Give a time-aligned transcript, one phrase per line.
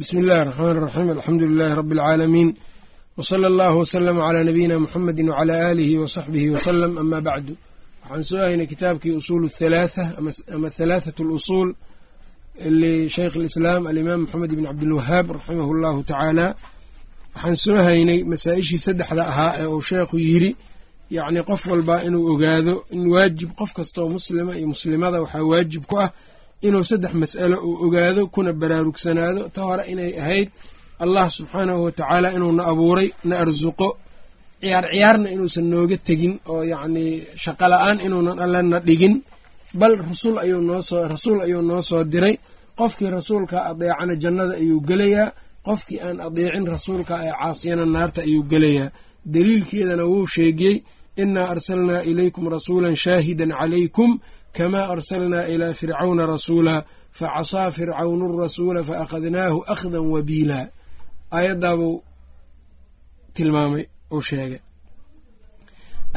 [0.00, 2.48] bismi illahi araxmaan iraxiim alxamdu lilaahi rabbi alcaalamiin
[3.18, 7.52] wsala allahu wasalama calaa nabiyina muxamedi wcala aalihi wasaxbihi wasalam ama bacdu
[8.02, 10.04] waxaan soo haynay kitaabkii usuulu halaatha
[10.56, 11.68] ama halaathatu lusuul
[12.80, 16.46] lishaykh alislaam alimaam moxamed ibn cabdilwahaab raximah allahu tacaala
[17.34, 20.50] waxaan soo haynay masaa-ishii saddexda ahaa ee uu sheekhu yiri
[21.16, 25.16] yacnii qof walbaa inuu ogaado in waajib qof kastoo muslima iyo muslimada
[25.90, 26.10] ku ah
[26.66, 30.48] inuu saddex mas'alo uu ogaado kuna baraarugsanaado ta hore inay ahayd
[31.04, 33.88] allah subxaanahu watacaala inuuna abuuray na arsuqo
[34.62, 39.14] ciyaar ciyaarna inuusan nooga tegin oo yacnii shaqo la'aan inuunan allana dhigin.
[39.80, 42.34] Bal rasul ayuu noosoo rasuul ayuu noo soo diray.
[42.78, 45.28] Qofkii rasuulka adeecana jannada ayuu gelayaa.
[45.66, 48.88] Qofkii aan adeecin rasuulka ee caasiyana naarta ayuu gelayaa.
[49.34, 50.76] Daliilkeedana wuu sheegiyey
[51.22, 54.10] inaa arsalnaa ilaykum rasuulan shaahidan calaykum
[54.56, 56.74] kamaa arsalnaa ilaa fircawna rasuula
[57.18, 60.58] facasaa fircawnu rasuula faakhadnaahu akhdan wabiila
[61.36, 61.96] aayaddaabuu
[63.36, 63.84] tilmaamay
[64.14, 64.60] uu sheegay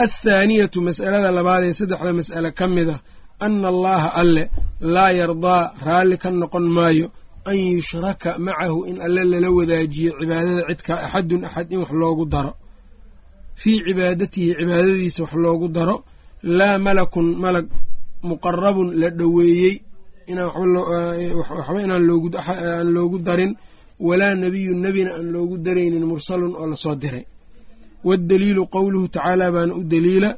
[0.06, 3.00] athaaniyatu mas'alada labaad ee saddexda mas'ale ka mid ah
[3.46, 4.44] ana allaha alle
[4.96, 7.08] laa yardaa raalli ka noqon maayo
[7.50, 12.52] an yushraka macahu in alle lala wadaajiyo cibaadada cidka axadun axad in wax loogu daro
[13.62, 15.96] fii cibaadatihi cibaadadiisa wax loogu daro
[16.58, 17.68] laa malakun malag
[18.32, 19.76] muqarabun la dhoweeyey
[21.40, 22.04] waxba inaan
[22.96, 23.52] loogu darin
[24.08, 27.24] walaa nebiyun nebina aan loogu daraynin mursalun oo la soo diray.
[28.08, 30.32] Waddaliilu qowluhu tacaala baana u daliila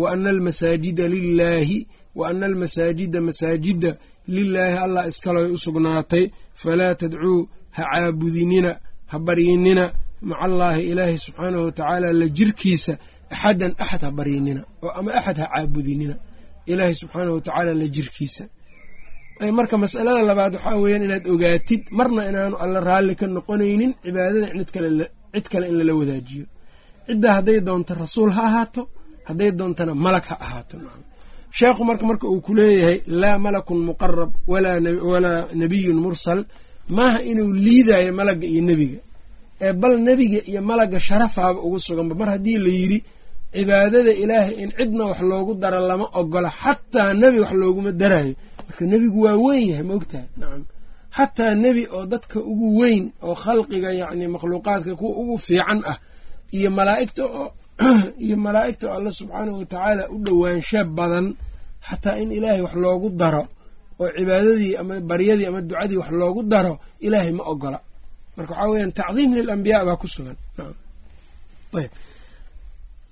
[0.00, 1.78] wa ana almasaajida lilaahi
[2.18, 3.90] wa ana almasaajida masaajida
[4.34, 6.24] lilaahi allah iskaloy u sugnaatay
[6.62, 7.40] falaa tadcuu
[7.76, 8.72] ha caabudinina
[9.10, 9.84] ha baryinina
[10.28, 12.92] maca allaahi ilaahi subxaanahu watacaala la jirkiisa
[13.34, 16.14] axadan axad ha baryinina oo ama axad ha caabudinina
[16.72, 18.44] ilaahi subxaanahu watacaala la jirkiisa.
[19.58, 24.46] Marka mas'alada labaad waxaa weeyaan inaad ogaatid marna inaanu alla raalli ka noqonaynin cibaadada
[25.34, 26.44] cid kale in lala wadaajiyo.
[27.06, 28.82] Ciddaa hadday doonto rasuul ha ahaato
[29.28, 30.76] hadday doontana malag ha ahaato.
[31.58, 34.78] Sheekhu marka marka uu ku leeyahay laa malakun muqarab walaa
[35.60, 36.40] nebiyun mursal
[36.96, 38.98] maaha inuu liidayo malagga iyo nebiga.
[39.64, 42.98] Ee bal nebiga iyo malagga sharafaaba ugu suganba mar haddii la yidhi
[43.54, 48.34] cibaadada ilaahay in cidna wax loogu daro lama ogola xataa nebi wax looguma darayo.
[48.66, 50.28] Marka nebigu waa weyn yahay ma ogtahay?
[50.36, 50.64] Nacam
[51.16, 55.98] xataa nebi oo dadka ugu weyn oo khalqiga yacni makhluuqaadka kuwa ugu fiican ah
[56.52, 57.48] iyo malaa'igta oo
[58.24, 61.26] iyo malaa'igta oo alla subxaanahu watacaala u dhowaansha badan
[61.88, 63.42] xataa in ilaahay wax loogu daro
[64.00, 66.74] oo cibaadadii ama baryadii ama ducadii wax loogu daro
[67.06, 67.78] ilaahay ma ogola.
[68.36, 70.36] Marka waxaa weyaan tacdiim lilambiyaa baa ku sugan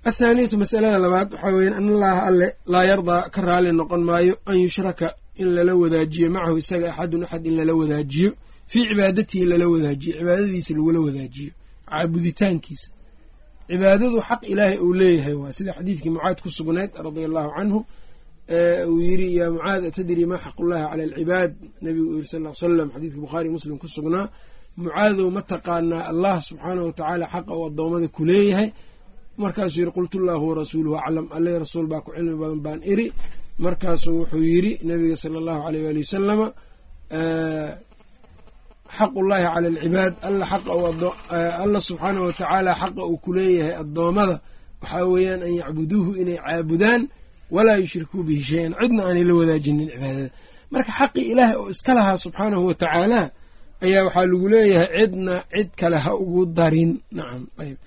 [0.09, 4.57] athaaniyatu masalada labaad waxaa weyan an allaha alle laa yardaa ka raali noqon maayo an
[4.65, 5.07] yushraka
[5.41, 8.29] in lala wadaajiyo macahu isaga axadun axad in lala wadaajiyo
[8.71, 11.51] fii cibaadatihi lala wadaajiyo cibaadadiisa lagula wadaajiyo
[11.89, 12.87] caabuditaankiisa
[13.69, 17.79] cibaadadu xaq ilaahay uu leeyahay waa sida xadiidkii mucaad ku sugnayd radia allahu canhu
[18.91, 21.51] uu yiri yaa mucaad atadri maa xaq ullahi cala alcibaad
[21.83, 24.25] nabigu uu yiri sal l slam xadiidka bukhaari muslim ku sugnaa
[24.81, 28.69] mucaadow ma taqaanaa allah subxaanahu watacaala xaqa uu addoommada ku leeyahay
[29.43, 31.25] markaasuu qultu llaahu warasuuluhu aclam.
[31.37, 33.07] Alle rasuul baa ku cilmi badan baan iri
[33.65, 36.47] markaasuu wuxuu yidhi nabiga sala allahu aleyh waali wasalama
[38.97, 40.13] xaqullaahi cala alcibaad
[41.63, 44.35] alla subxaanahu watacaala xaqa uu ku leeyahay addoommada
[44.81, 47.01] waxaa weeyaan an yacbuduuhu inay caabudaan
[47.55, 48.71] walaa yushrikuu bihi shay-an.
[48.81, 50.29] Cidna aanay la wadaajinin cibaadada.
[50.73, 53.21] Marka xaqii ilaahay oo iska lahaa subxaanahu watacaala
[53.85, 56.91] ayaa waxaa lagu leeyahay cidna cid kale ha ugu darin.
[57.17, 57.77] Nacam ayb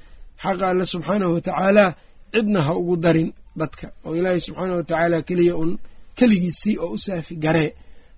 [0.43, 1.91] xaqa alle subxaanahu watacaalaa
[2.35, 3.29] cidna ha ugu darin
[3.61, 3.87] dadka.
[4.07, 5.71] Oo ilaahay subxaanahu watacaala keliya un
[6.19, 7.71] keligiisii oo u saafi garee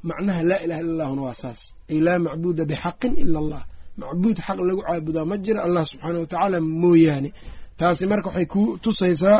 [0.08, 1.60] macnaha laa ilaha illa allahuna waa saas.
[1.90, 3.62] Ay laa macbuuda bixaqin ila allah
[4.00, 7.30] macbuud xaq lagu caabudaa ma jira allah subxaanahu watacaala mooyaane.
[7.78, 9.38] Taasi marka waxay ku tusaysaa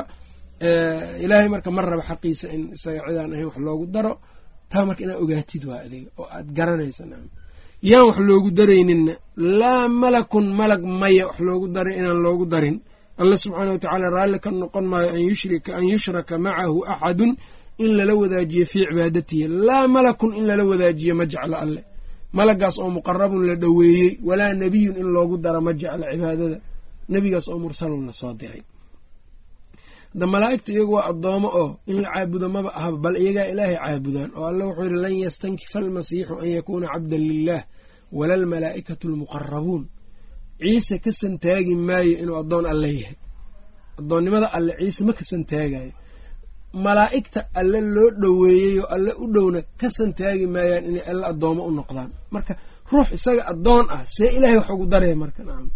[1.25, 4.13] ilaahay marka ma raba xaqiisa in isaga cidaan ahayn wax loogu daro
[4.73, 7.03] taa marka inaad ogaatid waa adiga oo aad garanaysa
[7.89, 9.15] yaan wax loogu darayninna
[9.61, 12.77] laa malakun malag maya wax loogu daray inaan loogu darin.
[13.21, 15.11] Alla subxaana watacaala raalli ka noqon maayo
[15.79, 17.33] an yushraka macahu axadun
[17.83, 19.45] in lala wadaajiyo fii cibaadatihi.
[19.67, 21.83] Laa malakun in lala wadaajiyo ma jeclo alle.
[22.37, 26.59] Malagaas oo muqarabun la dhoweeyey walaa nebiyun in loogu daro ma jeclo cibaadada.
[27.13, 28.63] Nebigaas oo mursalun la soo diray.
[30.19, 34.31] Da malaa'igta iyagu waa addoomo oo in la caabudo maba ahaba bal iyagaa ilaahay caabudaan.
[34.39, 37.63] Oo alle wuxuu yidhi lan yastankifa almasiixu an yakuuna cabdan lilah
[38.19, 39.83] wala almalaa'ikatu almuqarabuun
[40.61, 43.17] ciise ka santaagi maayo inuu addoon alle yahay.
[44.01, 45.93] Addoonnimada alle ciise ma ka santaagayo
[46.85, 51.71] malaa'igta alle loo dhoweeyey oo alle u dhowna ka santaagi maayaan inay alle addoomo u
[51.79, 52.11] noqdaan.
[52.35, 52.53] Marka
[52.93, 55.69] ruux isaga addoon ah see ilaahay wax ugu daraya marka nacam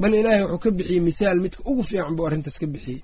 [0.00, 3.00] bal ilaahay wuxuu ka bixiyey mithaal midka ugu fiican buu arrintaas ka bixiyey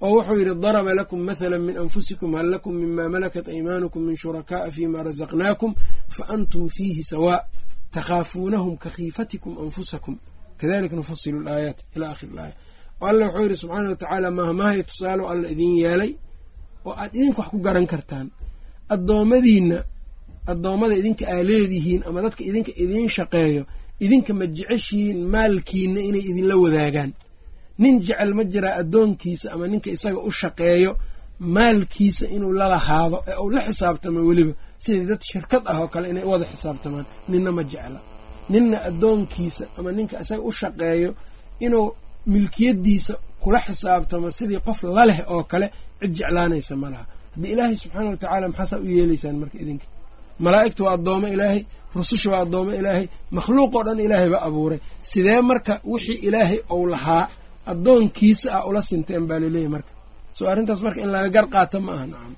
[0.00, 4.70] oo wuxuu yidhi daraba lakum mathala min anfusikum hal lakum mima malakat aymaanukum min shuraka'a
[4.70, 5.72] fima razaqnaakum
[6.16, 7.40] fa antum fiihi sawaa
[7.94, 10.16] takhaafuunahum ka khiifatikum anfusakum.
[10.58, 12.54] Kadalika nufasilu alaayaat ila akhiri ilaaya
[13.00, 16.12] oo alla wuxuu yidhi subxaana wa tacaala mahmaahay tusaalo alla idin yeelay
[16.86, 18.26] oo aad idinka wax ku garan kartaan.
[18.94, 19.78] Addoommadiinna
[20.52, 23.62] addoommada idinka aa leedihiin ama dadka idinka idiin shaqeeyo
[24.04, 27.10] idinka ma jeceshihiin maalkiina inay idinla wadaagaan
[27.82, 30.92] nin jecel ma jiraa addoonkiisa ama ninka isaga u shaqeeyo
[31.54, 34.52] maalkiisa inuu lalahaado ee uu la xisaabtamo weliba.
[34.84, 38.00] Sidai dad shirkad ah oo kale inay u wada xisaabtamaan ninna ma jecla.
[38.52, 41.10] Ninna addoonkiisa ama ninka isaga u shaqeeyo
[41.66, 41.86] inuu
[42.32, 45.66] milkiyadiisa kula xisaabtamo sidii qof laleh oo kale
[46.00, 47.04] cid jeclaanaysa ma laha.
[47.34, 49.86] Haddii ilaahay subxaana wa tacaala maxaasaa u yeelaysaan marka idinka?
[50.44, 51.60] Malaa'igta waa addoomo ilaahay
[51.96, 53.06] rususha waa addoomo ilaahay
[53.36, 54.78] makhluuq oo dhan ilaahay ba abuuray.
[55.10, 57.24] Sidee marka wixii ilaahay ou lahaa
[57.72, 59.92] addoonkiisa ah ula sinteen baa laleeyahy marka.
[60.36, 62.06] Soo arrintaas marka in laga gar qaato ma aha.
[62.12, 62.34] Nacam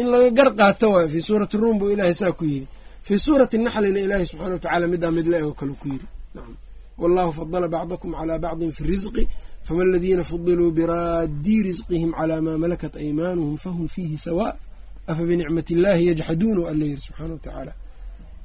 [0.00, 2.66] in laga gar qaato waayo fii suurati ruum buu ilaahay saa ku yidhi
[3.06, 6.54] fii suurati naxlina ilaahay subxana wa tacala middaa mid le-eg oo kale ku yidhi nacam
[7.02, 9.24] wallahu fadala bacdakum calaa bacdin fi risqi
[9.66, 14.52] fama aladiina fudiluu biraadii risqihim calaa maa malakat aymaanuhum fahum fiihi sawaa.
[15.10, 17.72] Afa binicmati illaahi yajxaduuna alla yidhi subxaana wa tacaala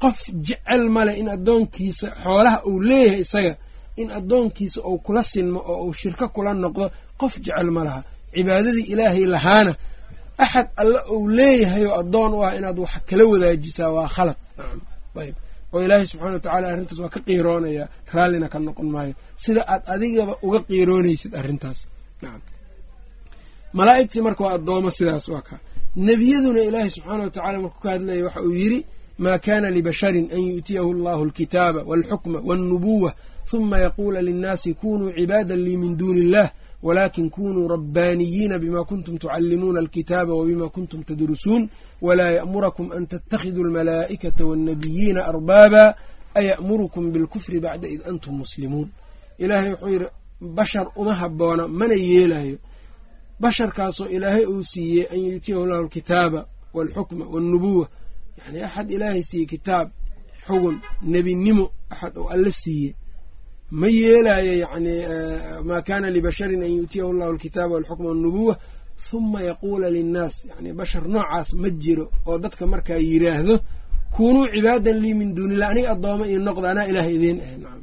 [0.03, 3.53] qof jecel male in addoonkiisa xoolaha uu leeyahay isaga
[4.01, 6.85] in addoonkiisa uu kula sinmo oo uu shirko kula noqdo
[7.19, 8.01] qof jecel ma laha.
[8.35, 9.73] Cibaadadii ilaahay lahaana.
[10.43, 14.37] Axad alle uu leeyahay oo addoon u ah inaad wax kala wadaajisaa waa khalad.
[15.21, 15.35] Ayb
[15.73, 19.13] oo ilaahay subxana wa tacala arrintaas waa ka qiiroonayaa raallina ka noqon maayo.
[19.43, 21.79] Sida aad adigaba uga qiiroonaysid arrintaas.
[23.77, 25.59] Malaa'igtii marka waa addoomo sidaas waa kaa
[26.07, 28.79] nebiyaduna ilaahay subxaana wa tacala markuu ka hadlaya waxa uu yidhi
[29.23, 33.11] maa kana libasharin an yu'tiyahu allahu alkitaaba walxukma walnubuwa
[33.51, 36.51] huma yaquula linnaasi kunuu cibaada lii min duuni illah
[36.83, 41.69] wlakin kunuu rabbaaniyiina bima kuntum tucallimuuna alkitaaba wbima kuntum tadrusuun
[42.01, 45.95] walaa ya'murakum an tattakhiduu almalaa'ikata waannabiyiina arbaaba
[46.39, 48.89] aya'murukum bilkufri bacda id antum muslimuun
[49.37, 50.07] ilaahay wuxuu yidhi
[50.41, 52.57] bashar uma habboona mana yeelayo
[53.39, 57.87] basharkaasoo ilaahay uu siiyey an yu'tiyahu lahu alkitaaba walxukma walnubuwa
[58.45, 59.89] yani axad ilaahay siiyey kitaab
[60.47, 62.93] xugun nebinimo axad oo alle siiyey
[63.71, 64.93] ma yeelayo yani
[65.67, 68.53] maa kana libasharin an yu'tiyahu allahu alkitaaba walxukma walnubuwa
[69.11, 70.35] huma yaquula linnaas.
[70.49, 73.55] Yani bashar noocaas ma jiro oo dadka markaa yiraahdo
[74.15, 77.81] kunuu cibaadan lii min duuni illah aniga addooma io noqda anaa ilaah idiin ah nacam.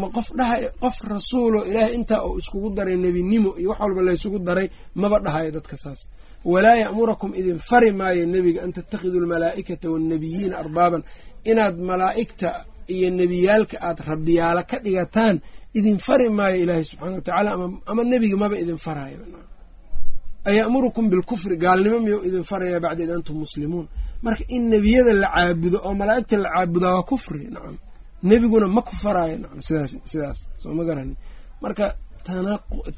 [0.00, 4.38] Ma qof dhahay qof rasuuloo ilaahay intaa uu iskugu daray nebinimo iyo wax walba laysugu
[4.48, 4.68] daray
[5.00, 6.00] maba dhahayo dadka saas.
[6.52, 11.02] Walaa ya'murakum idin fari maayo nebiga an tattakhiduu almalaa'ikata waannabiyiina arbaaban.
[11.50, 12.48] Inaad malaa'igta
[12.94, 15.36] iyo nebiyaalka aad rabbiyaala ka dhigataan
[15.78, 17.50] idin fari maayo ilaahay subxana wa tacaala
[17.90, 19.18] ama nebiga maba idin farayo.
[20.50, 23.86] Aya'murukum bilkufri gaalnimo miyuu idin faraya bacda id antum muslimuun.
[24.24, 27.76] Marka in nebiyada la caabudo oo malaa'igta la caabudaa waa kufri nacam.
[28.28, 30.38] Nebiguna ma ku faraayo nacam sidaas sidaas.
[30.62, 31.14] Soo ma garani
[31.62, 31.86] marka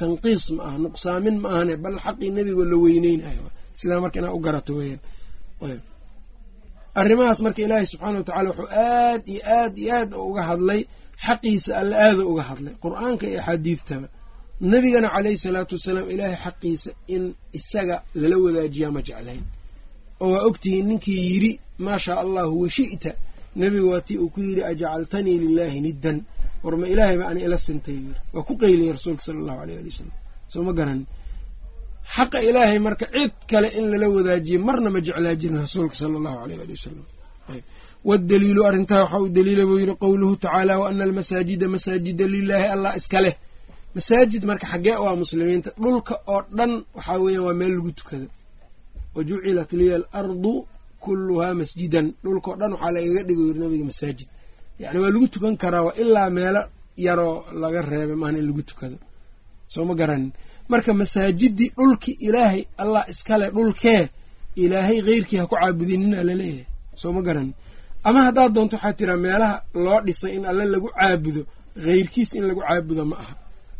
[0.00, 3.44] tanqiis ma aha nuqsaamin ma ahane bal xaqii nebigoo la weyneynayo.
[3.81, 5.00] Sidaa marka inaad u garato weyaan
[6.94, 10.81] arrimahaas marka ilaahay subxaana wa tacala wuxuu aad iyo aad iyo aad uga hadlay
[11.26, 14.08] xaqiisa alla aada uga hadlay qur'aanka iyo axaadiidtaba
[14.72, 17.22] nebigana caleyhi salaatu wasalaam ilaahay xaqiisa in
[17.58, 19.44] isaga lala wadaajiyaa ma jeclayn.
[20.22, 21.53] Oo waa ogtihiin ninkii yidhi
[21.84, 23.10] maa shaa allahu washi'ta
[23.60, 26.19] nebigu waa tii uu ku yidhi ajacaltanii lilaahi niddan.
[26.65, 27.98] Warma ilaahay ba ani ila sintay
[28.34, 30.12] waa ku qeyliyay rasuulka sala allahu aleyh ali wasalam
[30.53, 31.06] soo ma garanin
[32.17, 36.38] xaqa ilaahay marka cid kale in lala wadaajiye marna ma jeclaa jirin rasuulka sala allahu
[36.44, 37.05] aleyh ali wasalam
[38.08, 42.93] waddaliilu arrintaa waxaa u daliila buu yidhi qowluhu tacaala wa ana almasaajida masaajida lilaahi allah
[43.00, 43.34] iska leh.
[43.96, 48.26] Masaajid marka xaggee ah muslimiinta dhulka oo dhan waxaa weeyaan waa meel lagu tukado.
[49.14, 50.52] Wa jucilat liya alardu
[51.05, 54.29] kulluhaa masjidan dhulkaoo dhan waxaa lagaga dhigo yiri nabiga masaajid.
[54.82, 56.62] Yacni waa lagu tukan karaa waa ilaa meelo
[57.06, 58.96] yaroo laga reebay maahna in lagu tukado.
[59.72, 60.31] Soo ma garanin
[60.72, 64.03] marka masaajidii dhulki ilaahay allah iskale dhulkee
[64.62, 66.67] ilaahay keyrkii ha ku caabudinina la leeyahay
[67.00, 67.53] soo ma garanin
[68.08, 71.43] ama haddaad doonto waxaa tiraa meelaha loo dhisay in alle lagu caabudo
[71.84, 73.34] keyrkiis in lagu caabudo ma aha.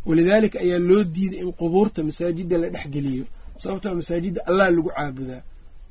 [0.07, 3.25] Walidaalika ayaa loo diiday in qubuurta masaajidda la dhexgeliyo
[3.61, 5.41] sababtoo masaajidda allah lagu caabudaa.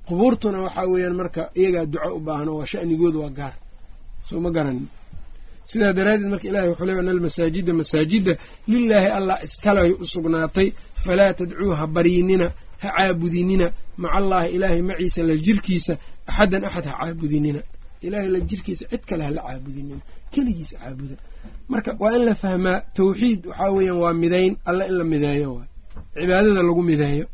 [0.08, 3.54] Qubuurtuna waxaa weeyaan marka iyagaa duco u baahno waa sha'nigooda waa gaar.
[4.28, 4.86] Soo ma garanin
[5.70, 8.32] sidaa daraaddeed marka ilahay wuxuu leey ana almasaajida masaajida
[8.72, 10.68] lilaahi allah iskaleay u sugnaatay
[11.04, 12.46] falaa tadcuu ha baryinina
[12.82, 13.66] ha caabudinina
[14.02, 15.92] maca allaahi ilaahay maciisa la jirkiisa
[16.30, 17.60] axaddan axad ha caabudinina.
[18.06, 20.00] Ilaahay la jirkiisa cid kale hala caabudinin
[20.32, 21.16] keligiisa caabuda.
[21.72, 25.68] Marka waa in la fahmaa tawxiid waxaa weeyaan waa midayn alla in la mideeyo waay
[26.20, 27.24] cibaadada lagu mideeyo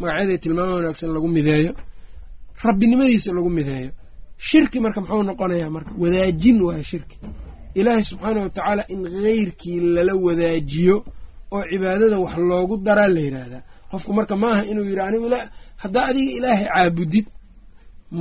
[0.00, 1.72] magacyada tilmaama wanaagsan lagu mideeyo
[2.64, 3.90] rabbinimadiisa lagu mideeyo
[4.48, 7.16] shirki marka muxuu noqonayaa marka wadaajin waayo shirki
[7.78, 10.96] ilaahay subxaana wa tacaala in heyrkii lala wadaajiyo
[11.54, 15.28] oo cibaadada wax loogu daraa la yidhaahdaa qofku marka maaha inuu yidhi anigu
[15.82, 17.26] haddaa adiga ilaahay caabudid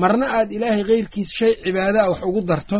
[0.01, 2.77] marna aad ilaahay heyrkiis shay cibaada a wax ugu darto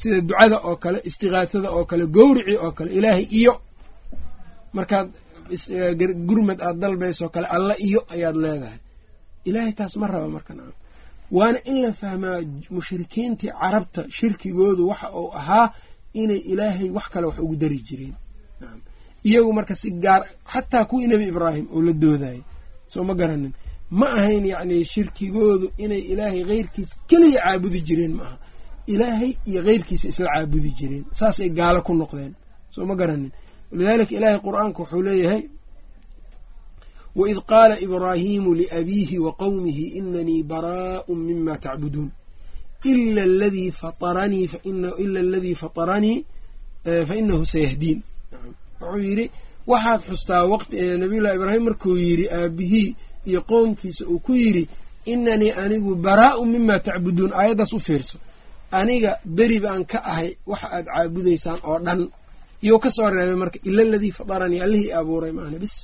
[0.00, 3.52] sida ducada oo kale istiqaasada oo kale gowrici oo kale ilaahay iyo.
[4.76, 5.08] Markaad
[6.28, 8.78] gurmad aad dalbaysoo kale alla iyo ayaad leedahay.
[9.48, 10.76] Ilaahay taas ma raba marka nacam
[11.36, 12.38] waana in la fahmaa
[12.76, 15.66] mushrikiintii carabta shirkigoodu waxa uu ahaa
[16.12, 18.14] inay ilaahay wax kale wax ugu dari jireen.
[19.24, 22.40] Iyagu marka si gaar xataa kuwii nebi ibraahim oo la doodayay
[22.92, 23.52] soo ma garanin.
[23.90, 28.36] Ma ahayn yacni shirkigoodu inay ilaahay heyrkiis keliya caabudi jireen ma aha.
[28.86, 32.32] Ilaahay iyo heyrkiisa isla caabudi jireen saasay gaalo ku noqdeen
[32.74, 33.30] soo ma garanin.
[33.72, 35.42] Walidaalika ilaahay qur'aanka wuxuu leeyahay
[37.16, 42.10] waid qaala ibraahiimu liabiihi wa qowmihi inanii baraa'un mima tacbuduun
[42.84, 44.48] ila aladii fataranii
[45.04, 46.18] ila aladii fataranii
[47.08, 47.98] fa inahu sayahdiin
[48.80, 49.26] wuxuu yidhi
[49.70, 52.88] waxaad xustaa waqti nabiyullahi ibraahim markuu yidhi aabihii
[53.28, 54.64] iyo qoomkiisa uu ku yidhi
[55.12, 58.16] inanii anigu baraa'un mima tacbuduun aayaddaas u fiirso.
[58.80, 62.00] Aniga beri baan ka ahay waxa aad caabudaysaan oo dhan.
[62.64, 65.76] Iyou ka soo reebay marka ila aladii fataranii allihii abuuray maana bis.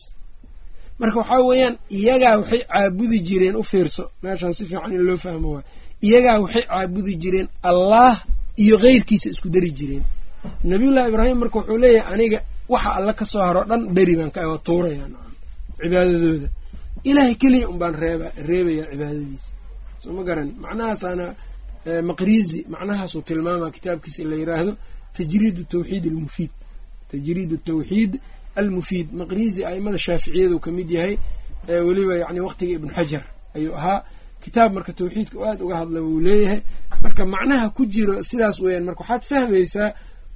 [1.01, 4.05] Marka waxaa weeyaan iyagaa waxay caabudi jireen u fiirso.
[4.23, 5.65] Meeshaan si fiican in loo fahmo waay
[6.03, 8.17] iyagaa waxay caabudi jireen allaah
[8.57, 10.05] iyo keyrkiisa isku dari jireen.
[10.65, 12.39] Nabiyullahi ibraahim marka wuxuu leeyahay aniga
[12.69, 15.07] waxa alla ka soo haro dhan beri baan ka waa tuuraya
[15.81, 16.49] cibaadadooda.
[17.05, 19.51] Ilaahay keliya un baan reeba reebaya cibaadadiisa.
[20.03, 21.27] Soo ma garan macnahaasaana
[22.11, 24.73] maqrizi macnahaasuu tilmaama kitaabkiisa in la yiraahdo
[25.17, 26.51] tajriid tawxiid almufiid.
[27.11, 28.13] Tajriid tawxiid
[28.61, 29.09] almufiid.
[29.21, 31.15] Maqrizi aimada shaaficiyadu ka mid yahay
[31.87, 33.25] weliba yani waqtiga ibnu xajar
[33.57, 33.99] ayuu ahaa
[34.47, 36.61] kitaab marka tawxiidka aada uga hadla wuu leeyahay.
[37.05, 39.89] Marka macnaha ku jiro sidaas weeyaan marka waxaad fahmaysaa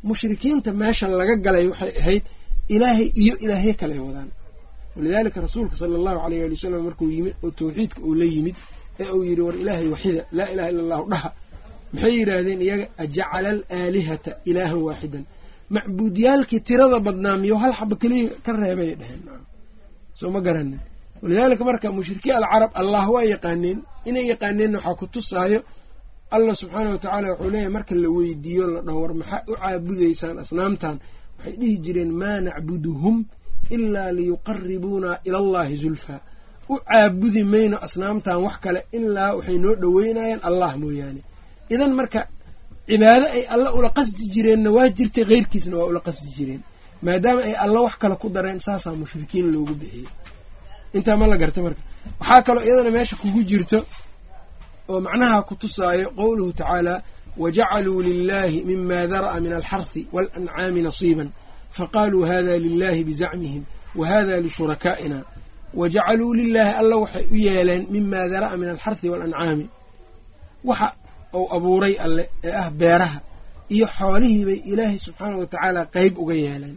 [0.09, 2.25] mushrikiinta meeshan laga galay waxay ahayd
[2.75, 4.31] ilaahay iyo ilaahyo kale wadaan.
[4.97, 8.57] Walidaalika rasuulka sala allahu alayh ali wasalam markuu yimid oo tawxiidka uu la yimid
[9.03, 11.29] ee uu yidhi war ilaahay waxida laa ilaha illa allahu dhaha.
[11.93, 15.25] Maxay yidhaahdeen iyaga ajacala alaalihata ilaahan waaxidan
[15.75, 19.23] macbuudiyaalkii tirada badnaa miyo hal xaba keliya ka reebay dheheen
[20.19, 20.81] soo ma garanin
[21.23, 25.61] walidaalika marka mushrikiin alcarab allah waa yaqaaneen inay yaqaaneenna waxaa ku tusaayo
[26.35, 30.97] allah subxaana watacaala wuxuu leeyahy marka la weydiiyo la dhaho war maxaa u caabudaysaan asnaamtan?
[31.39, 33.17] Waxay dhihi jireen maa nacbuduhum
[33.77, 36.21] ilaa liyuqaribuuna ila allahi zulfaa
[36.69, 41.21] u caabudi mayno asnaamtan wax kale ilaa waxay noo dhoweynayaan allah mooyaane.
[41.75, 42.21] Idan marka
[42.89, 46.63] cibaado ay alla ula qasdi jireenna waa jirtay keyrkiisna waa ula qasdi jireen.
[47.05, 50.09] Maadaama ay alla wax kale ku dareen saasaa mushrikiin loogu bixiyey
[50.97, 51.83] intaa ma la garta marka.
[52.21, 53.79] Waxaa kaloo iyadana meesha kugu jirto
[54.91, 56.95] oo macnaha ku tusaayo qowluhu tacaala
[57.43, 61.29] wajacaluu lilahi mima dara'a min alxarhi waalancaami nasiiban
[61.77, 63.63] faqaaluu hada lilahi bizacmihim
[63.99, 65.19] wa hada lishuraka'ina
[65.81, 69.67] wajacaluu lilaahi alla waxay u yeeleen mima dara'a min alxarhi waalancaami
[70.69, 70.89] waxa
[71.39, 73.19] uu abuuray alle ee ah beeraha
[73.75, 76.77] iyo xoolihii bay ilaahay subxaana wa tacaala qeyb uga yeeleen.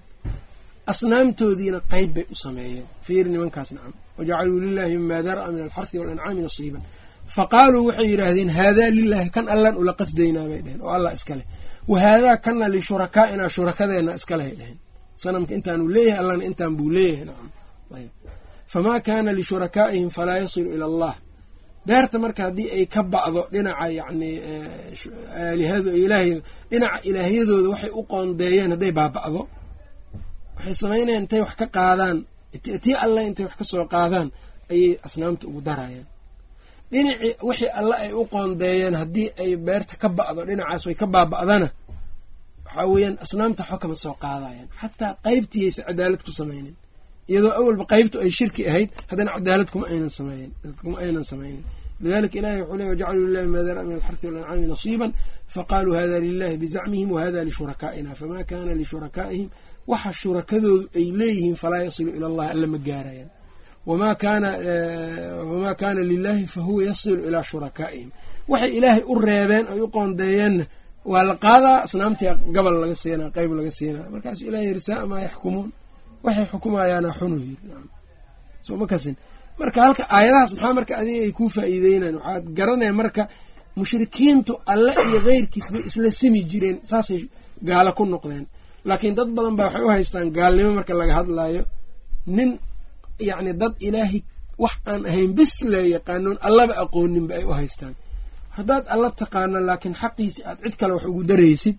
[0.91, 2.85] Asnaamtoodiina qeyb bay u sameeyeen.
[3.05, 6.81] Fiir nimankaas nacam wajacaluu lilahi mima dara'a min alxarhi waalancaami nasiiban
[7.35, 11.45] faqaaluu waxay yidhaahdeen haadaa lilaahi kan allan ula qasdaynaa dheheen oo allah iska leh
[11.91, 14.77] wa haadaa kana lishurakaaina shurakadeenna iskalehay dheheen
[15.23, 17.49] sanamka intaanu leeyahay allana intaan buu leeyahay nacam
[18.73, 21.13] famaa kaana lishurakaaihim falaa yasilu ila allah
[21.87, 24.29] beerta marka haddii ay ka ba'do dhinaca yacni
[25.43, 26.31] aalihado ilaahay
[26.71, 29.41] dhinaca ilaahyadooda waxay u qoondeeyeen hadday baaba'do
[30.57, 32.17] waxay samaynayaan intay wax ka qaadaan
[32.83, 34.27] tii alle intay wax ka soo qaadaan
[34.73, 36.07] ayay asnaamta ugu darayaan
[36.91, 41.67] dhinacii wixii alle ay u qoondeeyeen haddii ay beerta ka ba'do dhinacaas way ka baaba'dana
[42.65, 46.75] waxaa weeyaan asnaamta waxba kama soo qaadayaan xataa qeybtiiyaysa cadaalad ku samaynin.
[47.31, 50.09] Iyadoo awalba qeybtu ay shirki ahayd haddana cadaalad kuma aynan
[51.29, 51.63] samaynin
[52.03, 55.11] lidalika ilahi wuxuu ley wajacaluu lilahi ma dara min alxarhi walancaami nasiiban.
[55.55, 59.47] Faqaaluu hada lilahi bizacmihim wahada lishuraka'ina famaa kana lishuraka'ihim
[59.91, 63.29] waxa shurakadoodu ay leeyihiin falaa yasilu ila allahi alla ma gaarayaan.
[63.89, 64.15] Wamaa
[65.81, 68.09] kaana lilahi fahuwa yasilu ilaa shurakaa'ihim.
[68.51, 70.65] Waxay ilaahay u reebeen ay u qoondeeyeenna
[71.11, 75.19] waa la qaadaa asnaamtii gabal laga siinaa qeyb laga siinaa markaasuu ilahi yiri saaa maa
[75.27, 75.69] yaxkumuun
[76.25, 79.15] waxay xukumayaana xunu yiri
[79.59, 83.23] marka halka aayadahaas maxaa marka adiga ay kuu faa'iideynayan waxaad garanaya marka
[83.79, 87.21] mushrikiintu alle iyo keyrkiis bay isla simi jireen saasay
[87.67, 88.45] gaalo ku noqdeen
[88.89, 91.61] laakiin dad badan baa waxay u haystaan gaalnimo marka laga hadlayo
[92.37, 92.49] nin
[93.29, 94.21] yacni dad ilaahay
[94.63, 97.93] wax aan ahayn bis le yaqaanoon allaba aqooninba ay u haystaan.
[98.57, 101.77] Haddaad alla taqaano laakiin xaqiisi aad cid kale wax ugu daraysid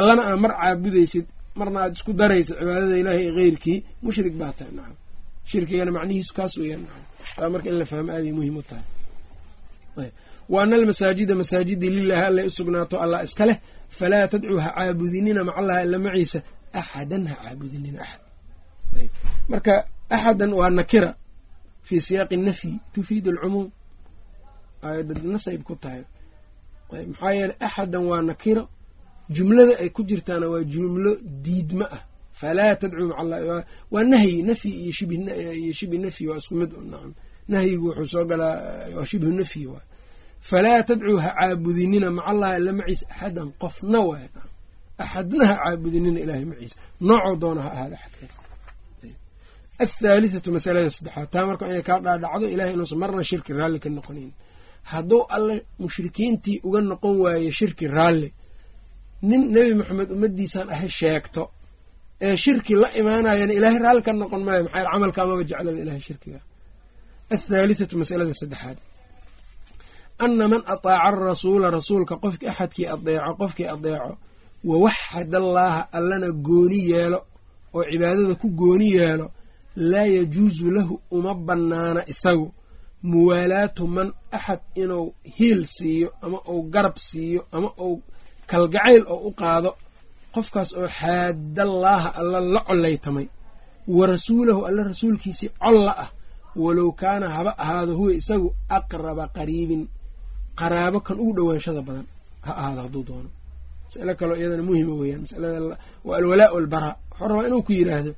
[0.00, 1.26] allana aad mar caabudaysid
[1.58, 4.96] marna aad isku daraysid cibaadada ilaahay ee keyrkii mushrik baa tahay nacam
[5.50, 7.02] shirkigana macnihiisu kaas weeyaan nacam
[7.36, 8.84] taa marka in la fahmo aaday muhiim u tahay
[10.48, 15.44] wa ana almasaajida masaajidii lilaahi allay u sugnaato allah iska leh falaa tadcuu ha caabudinina
[15.44, 16.38] macallaha illa maciisa
[16.72, 18.20] axadan ha caabudinina axad.
[19.48, 19.74] Marka
[20.16, 21.10] axadan waa nakira
[21.82, 23.70] fii siyaaqi nafyi tufiidu alcumuum.
[24.82, 26.02] Aayadda nasayb ku tahay.
[26.92, 28.68] Maxaa yeeley axadan waa nakiro
[29.34, 31.10] jumlada ay ku jirtaana waa jumlo
[31.44, 32.02] diidma ah.
[32.40, 37.12] Falaa tadcuu maca allah waa nahyi nafyi iyo shibiyo shibi nafyi waa isku mid nacam
[37.48, 38.54] nahyigu wuxuu soo galaa
[38.96, 39.86] waa shibhu nafyi waay
[40.50, 44.26] falaa tadcuu ha caabudinina maca allahi illa maciisa axadan qofna waay
[45.04, 46.76] axadna ha caabudinina ilaahay maciisa
[47.08, 48.34] noocoo doona ha ahaada axadkaas
[49.84, 54.30] athaalithatu masalada saddexaad taa marka inay kaa dhaadhacdo ilahay inuusan marna shirki raalli ka noqonayn
[54.92, 58.28] hadduu alle mushrikiintii uga noqon waaye shirki raalli
[59.30, 61.42] nin nebi maxamed ummaddiisaan ahay sheegto
[62.26, 66.40] ee shirki la imaanayana ilaahay raalli ka noqon maayo maxaa yeel camalkaamaba jeclaba ilahay shirkiga
[67.34, 68.78] athaalithatu masalada saddexaad
[70.24, 74.12] ana man ataaca arasuula rasuulka qofki axadkii adeeco qofkii adeeco
[74.68, 77.20] wa waxad allaaha allana gooni yeelo
[77.76, 79.26] oo cibaadada ku gooni yeelo
[79.90, 82.46] laa yajuusu lahu uma bannaana isagu
[83.10, 85.06] muwaalaatu man axad inuu
[85.36, 88.02] hiil siiyo ama uu garab siiyo ama uu
[88.50, 89.70] kalgacayl oo u qaado
[90.34, 93.26] qofkaas oo xaadallaaha alla la collaytamay
[93.96, 96.10] wa rasuulahu alla rasuulkiisii colla ah
[96.64, 99.82] walow kaana haba ahaado huwa isagu aqraba qariibin
[100.60, 102.06] qaraabo kan ugu dhowaanshada badan
[102.46, 103.30] ha ahaado hadduu doono.
[103.86, 108.12] Masalo kaloo iyadana muhima weeyaan masalada waa alwalaa walbaraa wuxuu rabaa inuu ku yidhaahdo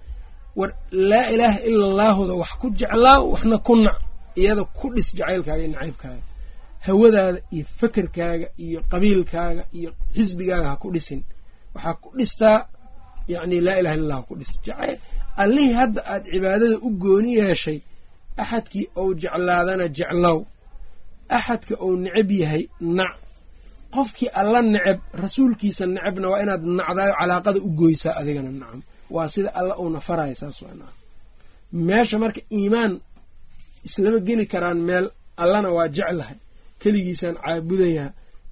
[0.59, 0.71] war
[1.11, 3.96] laa ilaaha ila allaahuda wax ku jeclaa waxna ku nac.
[4.40, 6.22] Iyada ku dhis jacaylkaaga iyo nacaybkaaga
[6.87, 11.20] hawadaada iyo fekerkaaga iyo qabiilkaaga iyo xisbigaaga ha ku dhisin.
[11.74, 12.59] Waxaa ku dhistaa
[13.33, 14.51] yacni laa ilaha illa allah ha ku dhis.
[14.66, 14.96] Jacayl
[15.42, 17.79] allihii hadda aad cibaadada u gooni yeeshay
[18.42, 20.38] axadkii ou jeclaadana jeclow
[21.37, 22.62] axadka ou necab yahay
[22.99, 23.14] nac.
[23.95, 28.81] Qofkii alla neceb rasuulkiisa necebna waa inaad nacdaayo calaaqada u goysaa adigana nacam.
[29.14, 30.59] Waa sida alla uuna faraya saas
[31.87, 32.93] meesha marka iimaan
[33.87, 35.07] islama geli karaan meel
[35.43, 36.37] allana waa jeclahay.
[36.83, 38.11] Keligiisaan caabudayaa.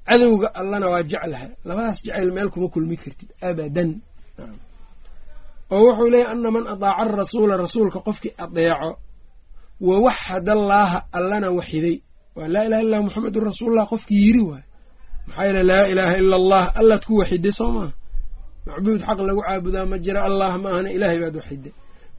[0.09, 1.51] Cadowga allana waa jeclahay.
[1.69, 3.91] Labadaas jecayl meel kuma kulmi kartid abadan
[5.71, 8.91] oo wuxuu leeyahy ana man adaaca arasuula rasuulka qofkii adeeco
[9.89, 11.97] wa waxad allaaha allana waxiday
[12.37, 14.65] waa laa ilaha illah muxamedun rasuulullah qofkii yiri waay.
[15.27, 17.91] Maxaa yeele laa ilaaha ila allah allaad ku waxiday soo maa
[18.67, 21.73] macbuud xaq lagu caabudaa ma jira allah ma ahna ilaahay baad waxiday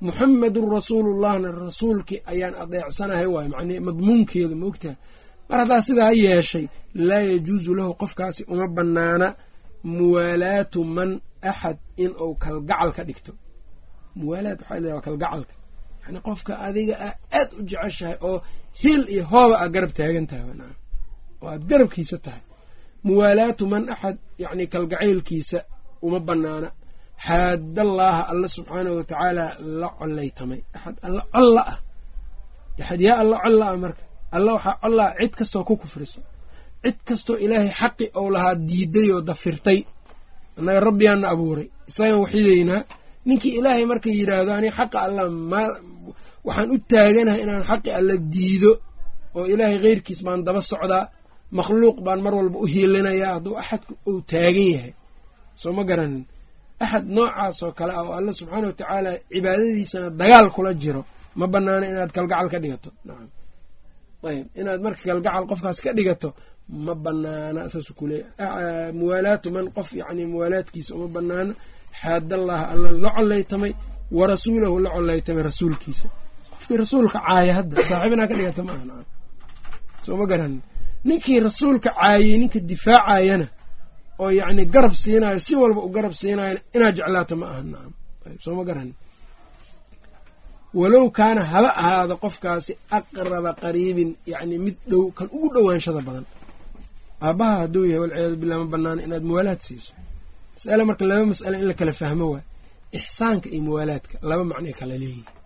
[0.06, 3.48] muxamedun rasuulullahna rasuulkii ayaan adeecsanahay waay.
[3.54, 4.96] Macnii madmuunkeeda ma ogtaha
[5.50, 6.66] mar haddaa sidaa yeeshay
[7.08, 9.28] laa yajuusu lahu qofkaasi uma bannaana
[9.98, 11.12] muwaalaatu man
[11.52, 13.32] axad in uu kalgacal ka dhigto.
[14.20, 15.54] Muwaalaad waxaa leedahay waa kalgacalka
[16.08, 18.38] yani qofka adiga a aad u jeceshahay oo
[18.82, 20.46] hil iyo hooba aa garab taagan tahay
[21.42, 22.42] oo aad garabkiisa tahay.
[23.06, 25.60] Muwaalaatu man axad yacni kalgacaylkiisa
[26.06, 26.70] uma bannaana.
[27.26, 29.46] Xaadallaaha alla subxaanahu watacaala
[29.82, 30.62] la collaytamay.
[30.76, 31.78] Axad alla colla ah.
[32.82, 34.04] Axad yaa alla colla ah marka.
[34.36, 36.20] Alla waxaa collaa cid kastoo ku kufriso.
[36.84, 39.80] Cid kastoo ilaahay xaqi ou lahaa diiday oo dafirtay.
[40.58, 41.68] Annaga rabbiyaana abuuray.
[41.90, 42.82] Isagaan waxidaynaa
[43.28, 45.24] ninkii ilaahay marka yidhaahdo ani xaqa alla
[46.48, 48.72] waxaan u taaganahay inaan xaqi alla diido
[49.38, 51.04] oo ilaahay keyrkiis baan daba socdaa
[51.60, 54.94] makhluuq baan mar walba u hiilinayaa hadduu axadku uu taagan yahay.
[55.62, 56.24] Soo ma garanin
[56.84, 61.02] axad noocaas oo kale ah oo alla subxaana watacaala cibaadadiisana dagaal kula jiro
[61.40, 62.90] ma banaana inaad kalgacal ka dhigato.
[63.08, 63.30] Nacam
[64.30, 66.30] ayb inaad marka kalgacal qofkaas ka dhigato
[66.86, 68.22] ma banaana saasuu kuleey
[69.00, 71.54] muwaalaatu man qof yani muwaalaadkiisa uma banaana
[72.02, 73.72] xaadallaha alla la collaytamay
[74.18, 76.08] wa rasuulahu la collaytamay rasuulkiisa
[76.68, 79.06] qofkii rasuulka caaya hadda saaxiib inaa ka dhigata ma aha nacam
[80.06, 80.62] soo ma garanin
[81.08, 83.48] ninkii rasuulka caayey ninka difaacayana
[84.22, 87.92] oo yacni garab siinayo si walba u garab siinayo inaad jeclaata ma aha nacam
[88.44, 88.96] soo ma garanin
[90.80, 96.26] walow kaana haba ahaado qofkaasi aqraba qariibin yacni mid dhow kan ugu dhowaanshada badan.
[97.28, 99.92] Aabbaha hadduu yahay walciyaadu billah ma banaana inaad muwaalaad siiso.
[100.56, 102.46] Masale marka laba mas'ale in la kala fahmo waay
[102.98, 105.37] ixsaanka iyo muwaalaadka laba macnay kala leeyihiin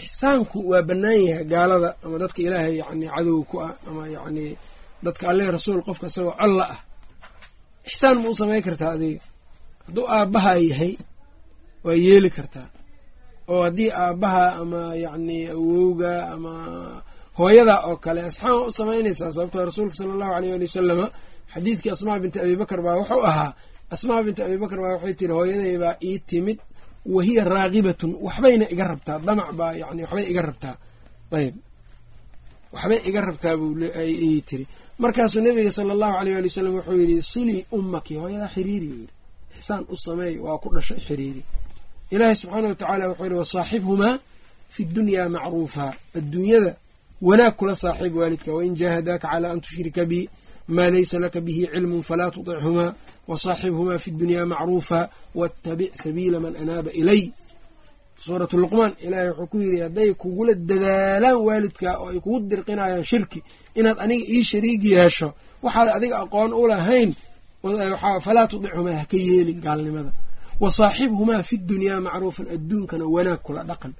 [0.00, 4.46] ixsaanku waa bannaan yahay gaalada ama dadka ilaahay yacni cadow ku ah ama yacni
[5.04, 6.78] dadka alle rasuul qofka isagoo colla ah.
[7.88, 9.20] Ixsaan ma u samayn kartaa adiga?
[9.86, 10.92] Hadduu aabbaha yahay
[11.84, 12.68] waa yeeli kartaa.
[13.52, 16.52] Oo haddii aabbaha ama yacni awowga ama
[17.38, 21.06] hooyada oo kale asxaan u samaynaysaa sababtoo rasuulka sala allahu aleyh ali wasalama
[21.52, 23.50] xadiidkii asmaa binti abibakar baa wuxuu ahaa
[23.94, 26.58] asmaa binti abibakar baa waxay tiri hooyaday baa ii timid
[27.06, 30.76] wahiya raagibatun waxbayna iga rabtaa damac baa yani waxbay iga rabtaa
[31.38, 31.54] ayb
[32.74, 34.64] waxbay iga rabtaa buii tiri
[35.02, 39.08] markaasuu nabiga sala allahu aleyh ali wasalam wuxuu yidhi silii ummaki hooyadaa xiriiri u yidhi
[39.58, 41.42] ixsaan u sameey waa ku dhashay xiriiri
[42.14, 44.14] ilaahay subxaana wa tacaala wuxuu yihi wasaaxibhumaa
[44.74, 45.84] fi dunyaa macruufa
[46.18, 46.72] adduunyada
[47.28, 50.20] wanaag kula saaxiib waalidka wain jaahadaaka calaa an tushrika bi
[50.68, 52.90] maa laysa laka bihi cilmun falaa tuطichumaa
[53.30, 55.00] wasaaxibhumaa fi dunyaa macruufa
[55.38, 57.22] waatabic sabiila man anaaba ilay
[58.24, 63.38] suuratu luqmaan ilaahay wuxuu ku yidhi hadday kugula dadaalaan waalidka oo ay kugu dirqinayaan shirki
[63.78, 65.28] inaad aniga ii shariig yeesho
[65.64, 67.10] waxaad adiga aqoon u lahayn
[68.24, 70.12] falaa tudichumaa haka yeelin gaalnimada
[70.62, 73.92] wasaaxibhumaa fi dunyaa macruufan adduunkana wanaag kula dhaqan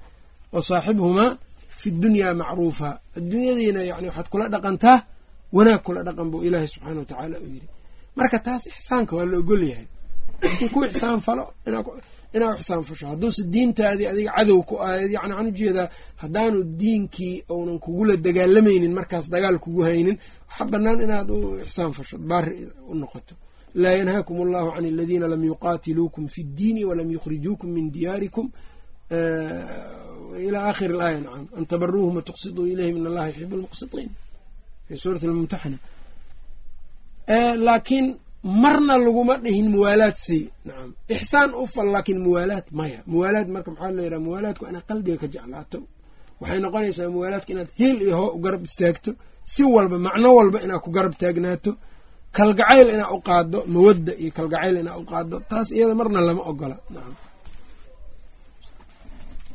[0.55, 1.31] wasaaxibhumaa
[1.79, 4.97] fi dunyaa macruufa adduunyadiina yani waxaad kula dhaqantaa
[5.55, 7.67] wanaag kula dhaqan buu ilaahay subxaana wa tacaala u yidhi.
[8.17, 9.87] Marka taas ixsaanka waa la ogol yahay.
[10.41, 13.05] Haddii ku ixsaan falo inaa u ixsaan fasho.
[13.11, 15.87] Hadduuse diintaadii adiga cadow ku ahayd yani waxaan u jeedaa
[16.21, 20.17] haddaanu diinkii uunan kugula dagaalamaynin markaas dagaal kugu haynin
[20.49, 23.33] waxaa bannaan inaad u ixsaan fasho baari u noqoto.
[23.81, 28.47] Laa yanhaakum allahu can aladiina lam yuqaatiluukum fi ddiini walam yukhrijuukum min diyaarikum.
[30.47, 34.09] Ilى akhir اlaaya nacam an tabaruuhum watuqsiduu ilayhim in allaha yuxibu lmuqsitiin
[34.87, 35.77] fi suurati almumtaxana
[37.67, 38.07] laakiin
[38.63, 43.91] marna laguma dhihin muwaalaad sey nacam ixsaan u fal laakiin muwaalaad maya muwaalaad marka maxaa
[43.97, 45.77] la yidhaha muwaalaadku inaad qalbiga ka jeclaato
[46.41, 49.11] waxay noqonaysaa muwaalaadka inaad heel iyo hoo u garab istaagto
[49.53, 51.71] si walba macno walba inaad ku garab taagnaato
[52.37, 56.75] kalgacayl inaad u qaado mawadda iyo kalgacayl inaad u qaado taas iyada marna lama ogola
[56.93, 57.15] nacam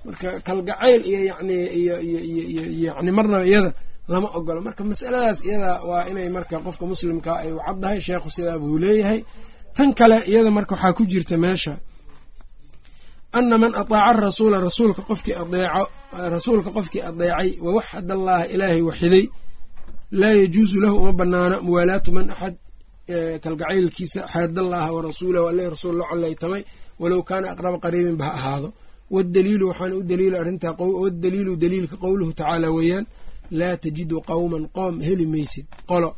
[0.06, 3.70] marka kalgacayl iyo yani iyo iyo iyo yani marnaba iyada
[4.12, 8.58] lama ogolo marka masaladaas iyada waa inay marka qofka muslimkaa ay u caddahay sheekhu sidaa
[8.62, 9.20] buu leeyahay.
[9.76, 11.74] Tan kale iyada marka waxaa ku jirta meesha
[13.38, 15.82] ana man ataaca rasuula rasuulka qofkii adeeco
[16.34, 19.24] rasuulka qofkii adeecay wawaxad allaha ilaahay waxiday
[20.20, 22.54] laa yajuusu lahu uma banaano muwaalaatu man axad
[23.44, 26.62] kalgacaylkiisa xaad allaha warasuulahu alle rasuul la coleytamay
[27.02, 28.68] walow kaana aqraba qariibin ha ahaado.
[29.14, 33.04] Waddaliilu waxaana u daliila arrintaa waddaliilu daliilka qowluhu tacaala weeyaan
[33.58, 35.66] laa tajidu qowman qoom heli maysid.
[35.90, 36.10] Qolo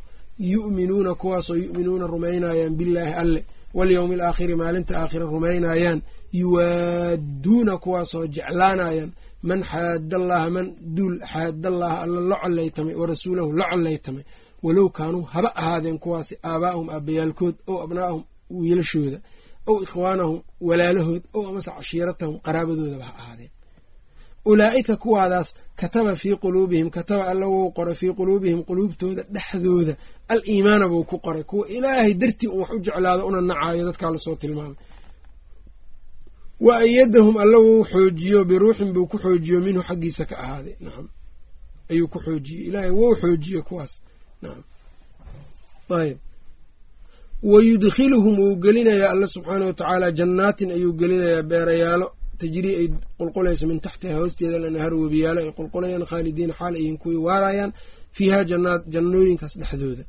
[0.53, 3.41] yu'minuuna kuwaasoo yu'minuuna rumaynayaan billaahi alle
[3.77, 5.99] walyowmi alaakhiri maalinta aakhira rumaynayaan
[6.41, 9.11] yuwaaduuna kuwaasoo jeclaanayaan
[9.49, 14.23] man xaadallaha man duul xaadallaha alla la coleytamay warasuulahu la coleytamay
[14.65, 18.23] walow kaanuu haba ahaadeen kuwaasi aabaa'ahum aabbayaalkood ow abnaa'ahum
[18.61, 19.19] wiilashooda
[19.69, 23.49] ow ikhwaanahum walaalahood ow amase cashiiratahum qaraabadoodaba ha ahaadeen
[24.45, 29.95] ulaa'ika kuwaadaas kataba fii quluubihim kataba alla wou qoray fii quluubihim quluubtooda dhexdooda.
[30.27, 31.43] Al iimaana buu ku qoray.
[31.43, 34.75] Kuwa ilaahay dartii un wax u jeclaado una nacaayo dadkaa la soo tilmaamay.
[36.59, 41.07] Wa ayadahum alla wou xoojiyo biruuxin buu ku xoojiyo minhu xaggiisa ka ahaaday nacam
[41.91, 43.93] ayuu ku xoojiyey ilaahay wou xoojiye kuwaas.
[44.41, 44.63] Nacam
[46.01, 46.17] ayb
[47.43, 52.07] wayudkhiluhum wuu gelinayaa alla subxaana wa tacaala jannaatin ayuu gelinayaa beerayaalo
[52.41, 52.87] tajrii ay
[53.19, 57.71] qulqulayso min taxtiha hoosteeda lanahar webiyaalo ay qulqulayaan khaalidiina xaal ayihin kuwii waarayaan
[58.17, 60.03] fiiha janaat jannooyinkaas dhexdooda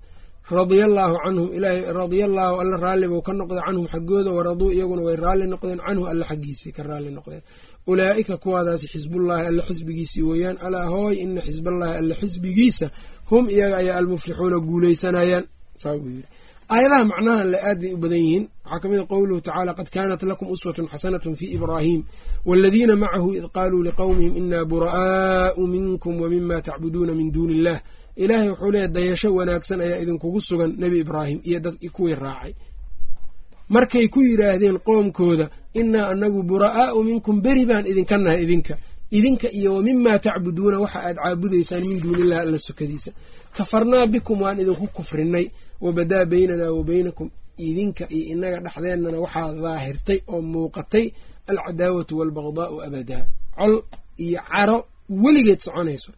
[0.56, 5.02] radia allaahu canhum ilaahay radia allaahu alla raalli buu ka noqday canhum xaggooda waraduu iyaguna
[5.06, 7.42] way raalli noqdeen canhu alla xaggiisay ka raalli noqdeen.
[7.90, 12.86] Ulaa'ika kuwaadaasi xisbullaahi alla xisbigiisii weeyaan alaa hooy ina xisballaahi alla xisbigiisa
[13.30, 15.44] hum iyaga ayaa almuflixuuna guuleysanayaan
[15.82, 16.28] saa buu yiri
[16.74, 19.88] aayadaha macnahan le aad bay u badan yihiin waxaa ka mid a qowluhu tacaala qad
[19.94, 22.00] kaanat lakum uswatun xasanatun fii ibraahim
[22.48, 27.78] waaladiina macahu id qaaluu liqowmihim inaa buraa'u minkum wa mima tacbuduuna min duuni illah
[28.22, 32.52] ilaahay wuxuu leeyahy dayasho wanaagsan ayaa idinkugu sugan nebi ibraahim iyo dad kuwii raacay.
[33.74, 35.46] Markay ku yidhaahdeen qoomkooda
[35.80, 38.74] inaa anagu buraa'aau minkum beri baan idinka nahay idinka.
[39.18, 43.11] Idinka iyo wa mimaa tacbuduuna waxa aad caabudaysaan min duuniillah alla sokadiisa.
[43.56, 45.46] Kafarnaa bikum waan idinku kufrinay
[45.84, 47.28] wabadaa beynanaa wa beynakum
[47.66, 51.06] idinka iyo inaga dhexdeennana waxaa daahirtay oo muuqatay
[51.50, 53.22] alcadaawatu waalbagdaau abadaa
[53.58, 53.74] col
[54.24, 54.78] iyo caro
[55.22, 56.10] weligeed soconayso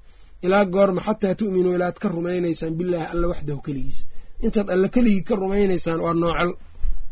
[0.44, 3.98] ilaa goorma xataa tu'minuu ilaad ka rumaynaysaan bilaahi alla waxdahu keligiis
[4.44, 6.50] intaad alla keligii ka rumaynaysaan waa noocol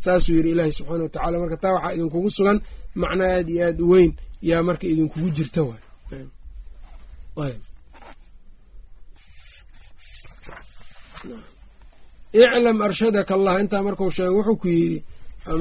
[0.05, 2.59] saasuu yidhi ilaahi subxaana watacala marka taa waxaa idinkugu sugan
[3.03, 4.11] macno aad iyo aad u weyn
[4.49, 5.61] yaa marka idinkugu jirta
[7.37, 7.55] waay
[12.41, 14.99] iclam arshadaka allah intaa markuu sheego wuxuu ku yidhi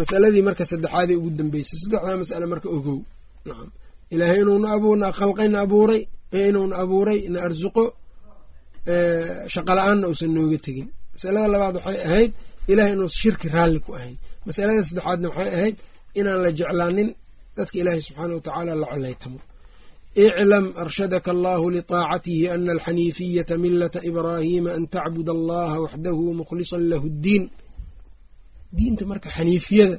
[0.02, 3.00] masaladii marka saddexaadii ugu dambeysay saddexdaa mas'ale marka ogow.
[3.48, 3.70] Nacam
[4.14, 6.02] ilaahay inuuna abuurna khalqayna abuuray
[6.50, 7.84] inuuna abuuray na arsuqo
[9.54, 10.88] shaqala-aanna uusan nooga tegin.
[11.16, 12.32] Masalada labaad waxay ahayd
[12.72, 14.16] ilahay inuusan shirki raalli ku ahayn.
[14.48, 15.76] Masalada saddexaadna waxay ahayd
[16.20, 17.10] inaan la jeclaanin
[17.58, 19.40] dadka ilaahay subxaana wa tacaala la coleytamo
[20.16, 27.44] iclam arshadaka allahu liطaacatihi ana alxaniifiyata milata ibraahiima an tacbud allaha waxdahu mukhlisan lahu ddiin
[28.78, 29.98] diinta marka xaniifiyada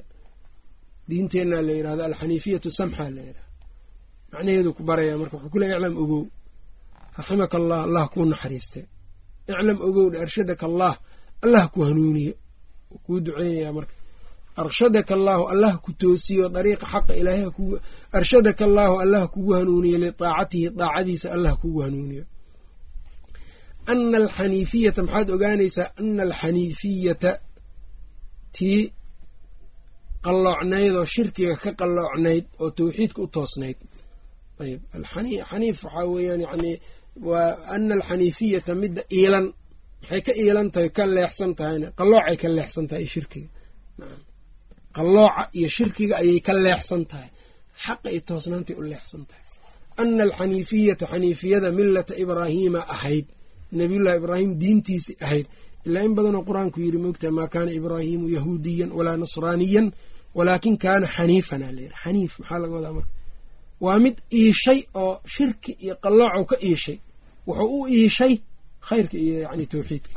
[1.08, 3.50] diinteenaa la yiraahdo alxaniifiyatu samxa la yiraahdo
[4.32, 6.22] macnaheedu ku baraya marka wuxuu kule iclam ogow
[7.18, 8.80] raximaka allah allah kuu naxariiste
[9.48, 10.94] iclam ogowdha arshadaka allah
[11.44, 12.34] allah ku hanuuniyo
[13.04, 13.94] kuu duceynaya marka
[14.56, 17.46] arshadaka allaahu allah ku toosiyo dariiqa xaqa ilaahay
[18.18, 22.24] arshadaka allaahu allah kugu hanuuniyo liaacatihi daacadiisa allah kugu hanuuniyo.
[23.86, 27.30] Ana alxaniifiyata maxaad ogaanaysaa ana alxaniifiyata
[28.56, 28.80] tii
[30.24, 33.78] qalloocnayd oo shirkiga ka qalloocnayd oo tawxiidka u toosnayd.
[34.62, 34.80] Ayb
[35.50, 36.72] xaniif waxaa weeyaan yani
[37.28, 39.46] waa ana alxaniifiyata midda iilan
[40.02, 43.48] maxay ka iilan tahay ka leexsan tahayna qalloocay ka leexsan tahay shirkiga
[44.96, 47.30] qallooca iyo shirkiga ayay ka leexsan tahay.
[47.84, 49.44] Xaqa iyo toosnaantay u leexsan tahay.
[50.00, 53.26] Ana alxaniifiyata xaniifiyada millata ibraahiima ahayd
[53.78, 55.46] nabiyullahi ibraahim diintiisi ahayd.
[55.86, 59.86] Ilaa in badanoo qur'aanku yidhi moogtaha maa kaana ibraahiimu yahuudiyan walaa nasraaniyan
[60.38, 63.10] walaakin kaana xaniifana layidhi xaniif maxaa laga wadaa marka?
[63.84, 66.96] Waa mid iishay oo shirki iyo qalloocow ka iishay.
[67.46, 68.34] Wuxuu u iishay
[68.88, 70.10] khayrka iyo yani tawxiidka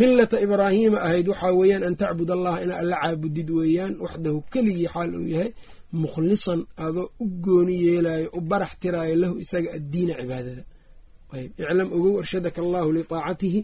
[0.00, 5.10] millata ibraahiima ahayd waxaa weeyaan an tacbud allaha inaa alla caabudid weeyaan waxdahu keligii xaal
[5.18, 5.50] uu yahay
[6.02, 10.62] mukhlisan adoo u gooni yeelaayo u barax tiraayo lahu isaga addiina cibaadada.
[11.58, 13.60] Iclam ogow arshadaka allahu liaacatihi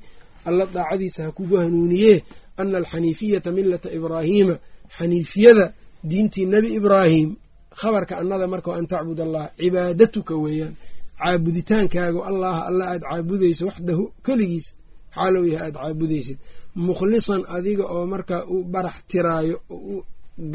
[0.48, 2.16] alla daacadiisa ha kugu hanuuniyee
[2.60, 4.54] ana alxaniifiyata millata ibraahiima
[4.96, 5.66] xaniifiyada
[6.10, 7.28] diintii nebi ibraahim
[7.80, 10.74] khabarka annada marka an tacbud allah cibaadatuka weeyaan
[11.20, 14.68] caabuditaankaaga allaha alla aada caabudayso waxdahu keligiis
[15.14, 16.38] xaalow yahay aada caabudaysid.
[16.88, 20.04] Mukhlisan adiga oo markaa u barax tiraayo u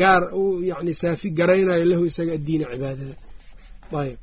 [0.02, 3.16] gaar u yani saafi garaynayo lahu isaga addiina cibaadada.
[4.02, 4.18] Ayb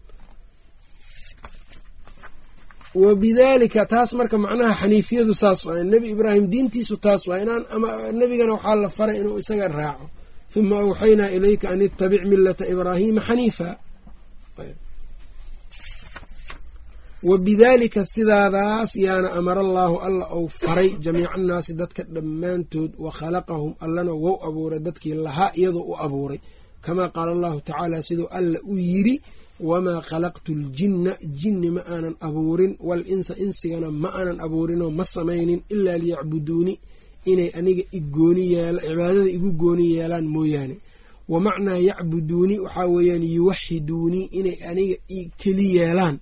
[3.03, 7.88] wa bidaalika taas marka macnaha xaniifiyadu saas waay nebi ibraahim diintiisu taas waay inaan ama
[8.21, 10.07] nebigana waxaa la faray inuu isaga raaco.
[10.55, 13.68] Huma awxaynaa ilayka an ittabic millata ibraahiima xaniifa
[17.22, 23.72] wa bidaalika sidaadaas yaana amara allaahu alla ou faray jamiica annaasi dadka dhammaantood wa khalaqahum
[23.85, 26.38] allana wou abuuray dadkii lahaa iyadoo u abuuray.
[26.85, 29.14] Kamaa qaala allahu tacaala siduu alla u yiri
[29.68, 35.61] wamaa khalaqtu ljinna jinni ma aanan abuurin wal insa insigana ma aanan abuurinoo ma samaynin
[35.74, 36.74] ilaa liyacbuduuni
[37.30, 40.76] inay aniga cibaadada igu gooni yeelaan mooyaane.
[41.28, 44.96] Wa macnaa yacbuduuni waxaa weeyaan yuwaxiduunii inay aniga
[45.40, 46.16] keli yeelaan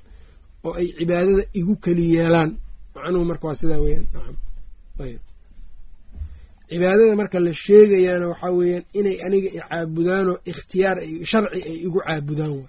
[0.66, 2.50] oo ay cibaadada igu keli yeelaan.
[2.94, 4.06] Macnuhu marka waa sidaa weyaan
[5.04, 5.20] ayb
[6.70, 10.96] cibaadada marka la sheegayaana waxaa weeyaan inay aniga i caabudaanoo ikhtiyaar
[11.30, 12.66] sharci ay igu caabudaan wa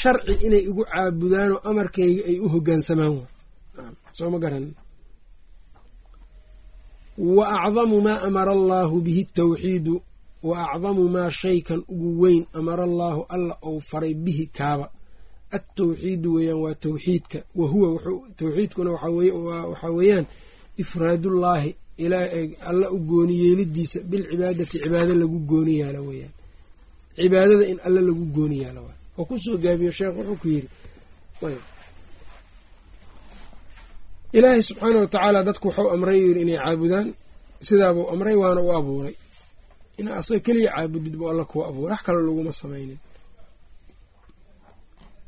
[0.00, 3.26] sharci inay igu caabudaanoo amarkayga ay u hogaansamaan wa
[4.16, 4.66] soo ma garan?
[7.36, 9.94] Wa acdamu maa amara allaahu bihi tawxiidu
[10.48, 14.86] wa acdamu maa shaykan ugu weyn amara allaahu alla ou faray bihi kaaba
[15.56, 17.38] altawxiidu weeyaan waa tawxiidka.
[17.58, 17.88] Wa huwa
[18.38, 20.26] tawxiidkuna waxaa weeyaan
[20.82, 21.70] ifraadullaahi
[22.70, 26.32] alla u gooni yeelidiisa bilcibaadati cibaado lagu gooni yaalo weeyaan.
[27.16, 30.68] Cibaadada in alla lagu gooni yaalo waay oo ku soo gaabiyo sheekh wuxuu ku yidhi
[34.36, 37.08] ilaahay subxaana wa tacaala dadku waxau amray yiri inay caabudaan.
[37.68, 39.14] Sidaabuu amray waana u abuuray.
[40.00, 41.90] Ina asaga keliya caabudid buu alla kuwa abuuray.
[41.92, 42.98] Wax kale laguma samaynin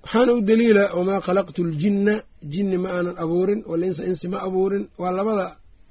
[0.03, 2.15] waxaana u daliila wamaa khalaqtu ljinna
[2.53, 5.47] jinni ma aanan abuurin walinsa insi ma abuurin waa labada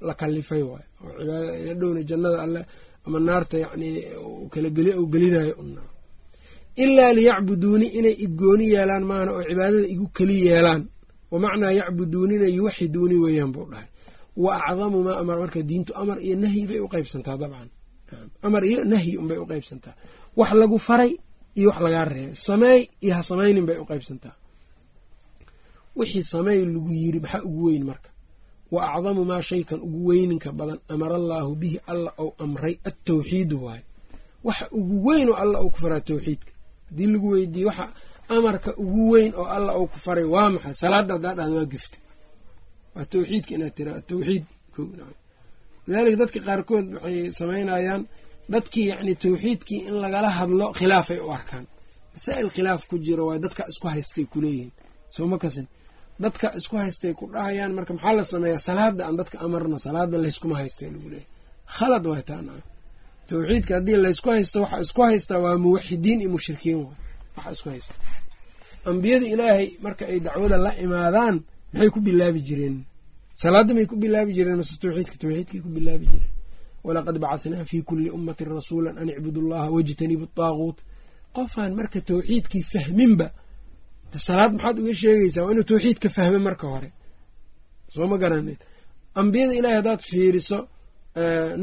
[0.07, 2.61] la kalifay waay oo dhowna jannada alle
[3.05, 3.95] ama naarta yacnii
[4.53, 5.81] kala geli u gelinayo una
[6.83, 10.83] ilaa liyacbuduuni inay igooni yeelaan maana oo cibaadada igu keli yeelaan.
[11.33, 13.87] Wamacnaa yacbuduunina yuwaxiduuni weeyaan buu dhahay.
[14.43, 17.69] Wa acdamu maa amar marka diintu amar iyo nahyi bay u qeybsantaa dabcan.
[18.45, 19.93] Amar iyo nahyi unbay u qeybsantaa
[20.39, 21.11] wax lagu faray
[21.57, 22.35] iyo wax lagaa reebay.
[22.47, 24.35] Sameey iyo ha samaynin bay u qeybsantaa
[25.97, 28.09] wixii sameey lagu yiri maxaa ugu weyn marka?
[28.73, 33.83] Wa acdamu maa shaykan ugu weyninka badan amara allaahu bihi alla ou amray attawxiidu waayo
[34.47, 36.51] waxa ugu weyn oo alla ou ku faraa tawxiidka.
[36.89, 37.85] Haddii lagu weydiiye waxa
[38.35, 40.73] amarka ugu weyn oo alla ou ku faray waa maxay?
[40.81, 41.97] Salaada haddaa dhahda waa gefta
[42.95, 44.45] waa tawxiidka inaad tira tawxiid
[45.87, 48.01] lidaalika dadka qaarkood waxay samaynayaan
[48.53, 51.65] dadkii yacni tawxiidkii in lagala hadlo khilaafay u arkaan.
[52.15, 54.71] Masaa'il khilaaf ku jiro waay dadka isku haystay kuleeyihin
[55.15, 55.67] soo ma kasin?
[56.23, 58.59] Dadka isku haystay ku dhahayaan marka maxaa la sameeyaa?
[58.67, 61.27] Salaada aan dadka amarno salaada layskuma haystay lagu leeyahy
[61.77, 62.53] khalad waay taana
[63.29, 66.97] tawxiidka haddii laysku haysto waxa isku haystaa waa muwaxidiin iyo mushrikiin waay
[67.37, 67.93] waxa isku haysta.
[68.89, 71.35] Ambiyada ilaahay marka ay dacwada la imaadaan
[71.73, 72.77] maxay ku bilaabi jireen?
[73.41, 76.30] Salaadda may ku bilaabi jireen mase tawxiidka tawxiidkay ku bilaabi jireen
[76.87, 80.77] walaqad bacahnaa fii kulli ummatin rasuula an icbudu llaha wajtanibu taaguut
[81.35, 83.27] qofaan marka tawxiidkii fahminba
[84.27, 86.89] salaad maxaad uga sheegaysaa waa inuu tawxiidka fahme marka hore.
[87.93, 88.57] Soo ma garanin.
[89.19, 90.57] Ambiyada ilahay haddaad fiiriso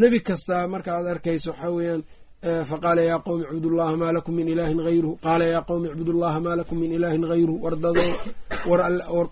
[0.00, 2.02] nebi kasta marka aad arkayso waxaa weeyaan
[2.70, 6.76] faqaala yaa qowmi icbudullaha maa lakum min ilaahin hayruhu qaala yaa qowmi icbudullaha maa lakum
[6.82, 8.02] min ilaahin hayruhu wardado
[9.16, 9.28] war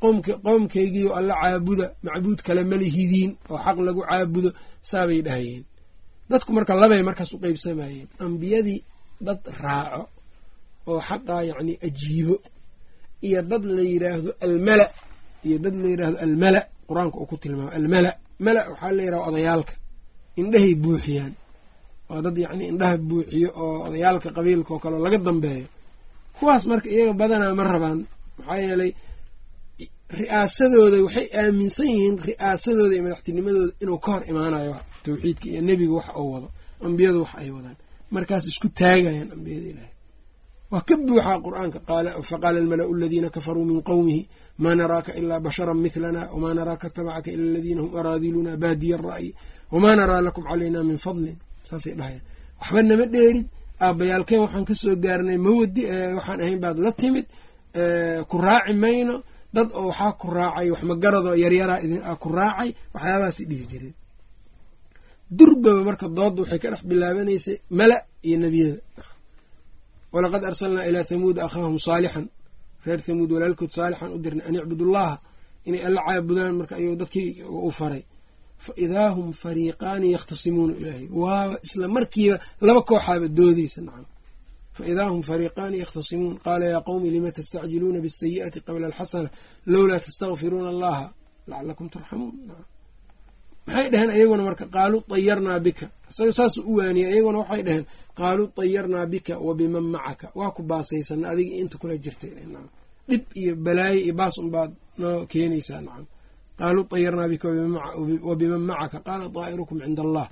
[0.46, 4.50] qowmkaygiio alla caabuda macbuud kale malihidiin oo xaq lagu caabudo
[4.90, 5.64] saabay dhahayeen
[6.30, 8.80] dadku marka labay markaas u qeybsamayeen ambiyadii
[9.26, 10.02] dad raaco
[10.90, 12.36] oo xaqaa yacni ajiibo
[13.26, 14.86] iyo dad la yidhaahdo almala
[15.46, 18.10] iyo dad la yidhaahdo almala qur'aanka uu ku tilmaamo almala
[18.44, 19.72] mala waxaa la yidhahda odayaalka
[20.40, 21.32] indhahay buuxiyaan.
[22.08, 25.66] Waa dad yacni indhaha buuxiyo oo odayaalka qabiilka oo kale laga dambeeyo.
[26.38, 27.98] Kuwaas marka iyaga badanaa ma rabaan
[28.38, 28.92] maxaa yeelay
[30.20, 34.74] ri'aasadooda waxay aaminsan yihiin ri'aasadooda iyo madaxtinimadooda inuu ka hor imaanayo
[35.06, 36.48] tawxiidka iyo nebiga wax uu wado
[36.86, 37.76] ambiyadu wax ay wadaan.
[38.14, 39.92] Markaas isku taagayaan ambiyada ilaahay.
[40.72, 41.78] Waa ka buuxaa qur'aanka.
[42.30, 44.22] Faqaala almala'u aladiina kafaruu min qowmihi
[44.62, 49.30] maa naraaka ilaa basharan milana wamaa naraaka tabacaka ila aladiina hum araadiluna baadiya ara'yi
[49.72, 51.36] wamaa naraa lakum calayna min fadlin.
[51.68, 52.22] Saasay dhahayaan.
[52.60, 53.46] Waxba nama dheerid
[53.86, 55.82] aabbayaalkeen waxaan ka soo gaarnay mawadi
[56.18, 57.26] waxaan ahayn baad la timid
[58.30, 59.14] ku raaci mayno
[59.56, 63.94] dad oo waxaa ku raacay wax magaradoo yaryaraa idin ah ku raacay waxyaabahaasay dhihi jireen
[65.38, 68.80] durbaba marka doodda waxay ka dhex bilaabanaysay mala iyo nebiyada
[70.14, 72.26] walaqad arsalnaa ilaa thamuuda akhaahum saalixan
[72.86, 75.14] reer thamuud walaalkood saalixan u dirnay an icbudullaha
[75.68, 77.30] inay alla caabudaan marka ayuu dadkii
[77.68, 78.02] u faray.
[78.64, 81.06] Fa idaa hum fariiqaani yakhtasimuuna ilaahay.
[81.22, 82.36] Waaba isla markiiba
[82.66, 84.06] laba kooxaaba doodeysa nacam.
[84.76, 89.28] Fa idaa hum fariiqaani yakhtasimuun qaala yaa qowmi lima tastacjiluuna bisayi'ati qabla alxasana
[89.72, 91.04] lowlaa tastakfiruuna allaha
[91.50, 92.34] lacalakum turxamuun
[93.66, 95.86] maxay dhaheen ayaguna marka qaaluu dayarnaa bika.
[96.10, 97.84] Isaga saasuu u waaniyey ayaguna waxay dhaheen
[98.18, 100.26] qaaluu dayarnaa bika wa biman macaka.
[100.38, 102.32] Waa ku baasaysana adiga inta kula jirtay.
[103.08, 106.06] Dhib iyo balaayo iyo baas unbaad noo keenaysaa nacam.
[106.58, 107.46] Qaaluu dayarnaa bika
[108.28, 108.98] wa biman macaka.
[109.06, 110.26] Qaala daa'irukum cinda allah.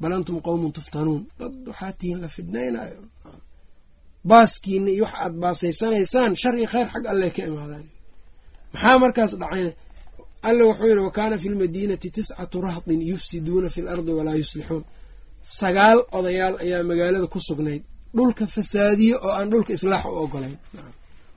[0.00, 1.22] Bal antum qowmun tuftanuun.
[1.38, 3.00] Dad waxaa tihiin la fidnaynayo
[4.30, 7.86] baaskiina iyo wax aad baasaysanaysaan shar iyo khayr xag alleh ka imaadaan.
[8.74, 9.72] Maxaa markaas dhacayna
[10.42, 14.84] alla wuxuu yidhi wa kaana fi lmadiinati tiscatu rahdin yufsiduuna fi lardi walaa yuslixuun.
[15.42, 17.82] Sagaal odayaal ayaa magaalada ku sugnayd.
[18.16, 20.58] Dhulka fasaadiye oo aan dhulka islaax u ogolayn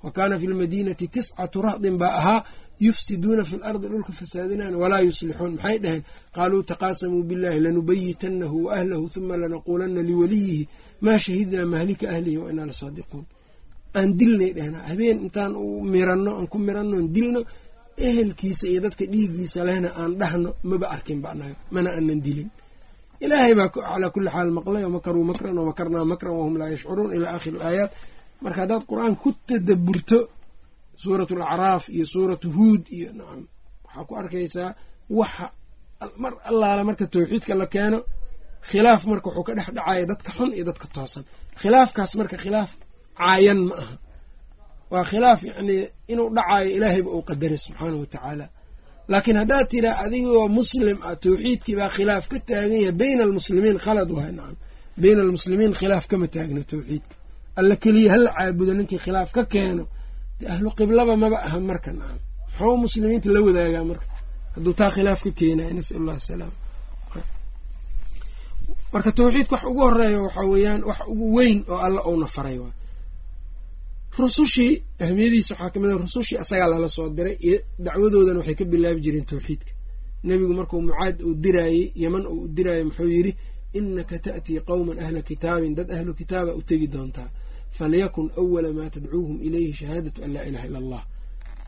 [0.03, 2.43] wa fi lmadiinati tiscatu rahdin baa ahaa
[2.79, 5.53] yufsiduuna fi lardi dhulka fasaadinaan walaa yuslixuun.
[5.55, 6.03] Maxay dhaheen?
[6.35, 10.67] Qaaluu taqaasamuu billahi lanubayitanahu wa ahlahu huma lanaquulanna liwaliyihi
[11.01, 13.25] maa shahidnaa mahlika ahlihi wa inaa lasaadiquun
[13.93, 17.41] aan dilnay dhehna habeen intaan u miranno aan ku miranno aan dilno
[18.07, 22.49] ehelkiisa iyo dadka dhiiggiisa lehna aan dhahno maba arkinba anaga mana aanan dilin.
[23.25, 27.57] Ilaahay baa calaa kulli xaal maqlay wamakaruu makran wamakarnaa makran wahum laa yashcuruun ilaa aakhiri
[27.59, 27.91] alaayaat.
[28.43, 30.19] Marka haddaad qur'aan ku tadaburto
[31.03, 33.41] suuratu alacraaf iyo suuratu huud iyo nacam
[33.85, 34.69] waxaa ku arkaysaa
[35.19, 35.45] waxa
[36.23, 37.99] mar allaala marka tawxiidka la keeno
[38.69, 41.23] khilaaf marka wuxuu ka dhex dhacaya dadka xun iyo dadka toosan.
[41.61, 42.71] Khilaafkaas marka khilaaf
[43.19, 43.95] caayan ma aha
[44.93, 48.45] waa khilaaf yacnii inuu dhacaayo ilaahayba uu qadaray subxaanahu wa tacaala.
[49.11, 54.09] Laakiin haddaad tiraa adigoo muslim ah tawxiidkii baa khilaaf ka taagan yahay bayna almuslimiin khalad
[54.15, 54.55] wahay nacam
[55.01, 57.15] bayna almuslimiin khilaaf kama taagno tawxiidka.
[57.59, 59.83] Alla keliya hala caabudo ninkii khilaaf ka keeno
[60.39, 62.19] de ahlu qiblaba maba aha marka nacam
[62.57, 64.07] muxuu muslimiinta la wadaagaa marka?
[64.55, 66.53] Hadduu taa khilaaf ka keenayo nasal allah asalaam
[68.93, 72.57] marka tawxiidka wax ugu horreeya waxaa weeyaan wax ugu weyn oo alla uuna faray
[74.19, 74.73] rusushii
[75.05, 78.99] ahmiyadiisa waxaa ka mid a rusushii asagaa lala soo diray iyo dacwadoodana waxay ka bilaabi
[79.05, 79.71] jireen tawxiidka.
[80.27, 83.31] Nebigu markuu mucaad uu diraayey yeman uu diraayey muxuu yidhi
[83.77, 87.29] inaka ta'tii qowman ahla kitaabin dad ahlu kitaaba u tegi doontaa
[87.77, 91.03] falyakun awala maa tadcuuhum ilayhi shahaadatu an laa ilaha illa allah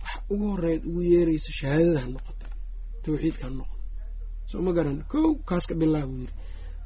[0.03, 2.45] wax ugu horeyd ugu yeerayso shahaadada ha noqoto
[3.05, 3.83] tawxiidka ha noqoto.
[4.49, 6.33] Soo ma garan kow kaas ka bilaaba buu yidhi.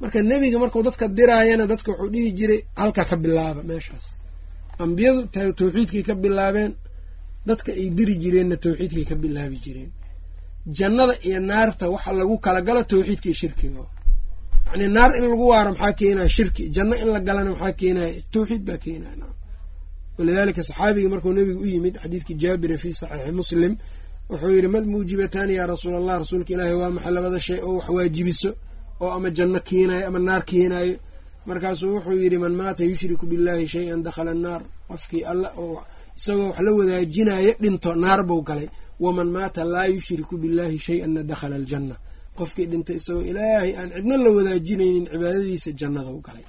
[0.01, 4.05] Marka nebiga markuu dadka diraayana dadka wuxuu dhihi jiray halkaa ka bilaaba meeshaas
[4.83, 5.21] ambiyadu
[5.59, 6.71] tawxiidkay ka bilaabeen
[7.47, 9.91] dadka ay diri jireenna tawxiidkay ka bilaabi jireen.
[10.77, 13.83] Jannada iyo naarta waxa lagu kala galo tawxiidka iyo shirkiga.
[14.67, 18.63] Yacni naar in lagu waaro maxaa keenaya shirki janno in la galana maxaa keenaya tawxiid
[18.67, 19.27] baa keenaya
[20.17, 23.73] walidaalika saxaabigii markuu nebigu u yimid xadiidkii jaabira fii saxiixi muslim
[24.29, 27.87] wuxuu yidhi mal muujibataani yaa rasuul allah rasuulka ilaahi waa maxay labada shay oo wax
[27.95, 28.49] waajibiso
[29.03, 30.95] oo ama janno keenayo ama naar keenayo
[31.49, 34.61] markaasuu wuxuu yidhi man maata yushriku billahi shay-an dakhala annaar.
[34.89, 35.77] Qofkii alla oo
[36.17, 38.67] isagoo wax la wadaajinayo dhinto naar buu galay.
[39.03, 41.95] Waman maata laa yushriku billahi shay-anna dakhala aljanna.
[42.37, 46.45] Qofkii dhintay isagoo ilaahay aan cidna la wadaajinaynin cibaadadiisa jannadau galay.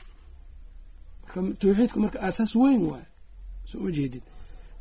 [1.61, 3.09] Tawxiidku marka aasaas weyn waayo
[3.71, 3.91] soo ma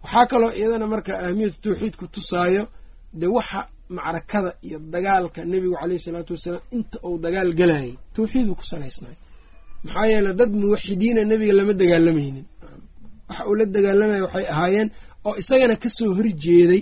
[0.04, 2.64] waxaa kaloo iyadana marka ahamiyatu tawxiidku tusaayo
[3.20, 3.60] dee waxa
[3.90, 9.16] macrakada iyo dagaalka nebigu caleyhi salaatu wasalaam inta uu dagaal galayay tawxiiduu ku salaysnay
[9.86, 12.46] maxaa yeele dad muwaxidiina nebiga lama dagaalamaynin
[13.30, 14.90] waxa uu la dagaalamaya waxay ahaayeen
[15.28, 16.82] oo isagana ka soo horjeeday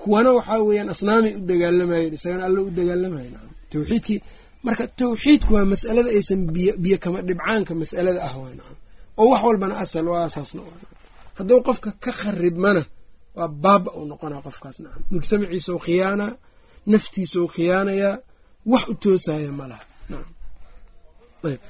[0.00, 3.34] kuwana waxaa weeyaan asnaamay u dagaalamayeen isagana alla u dagaalamayen
[3.72, 4.18] tawxiidkii
[4.66, 8.76] marka tawxiidku waa mas'alada aysan biy biyo kama dhibcaanka mas'alada ah waa nacam.
[9.20, 10.60] Oo wax walbana asal waa asaasna
[11.38, 12.82] hadduu qofka ka kharibmana
[13.38, 15.02] waa baaba uu noqonaa qofkaas nacam.
[15.14, 16.30] Mujtamaciisa u khiyaanaa
[16.92, 18.14] naftiisa u khiyaanayaa
[18.72, 20.32] wax u toosaya ma laha nacam.
[21.48, 21.60] Ayb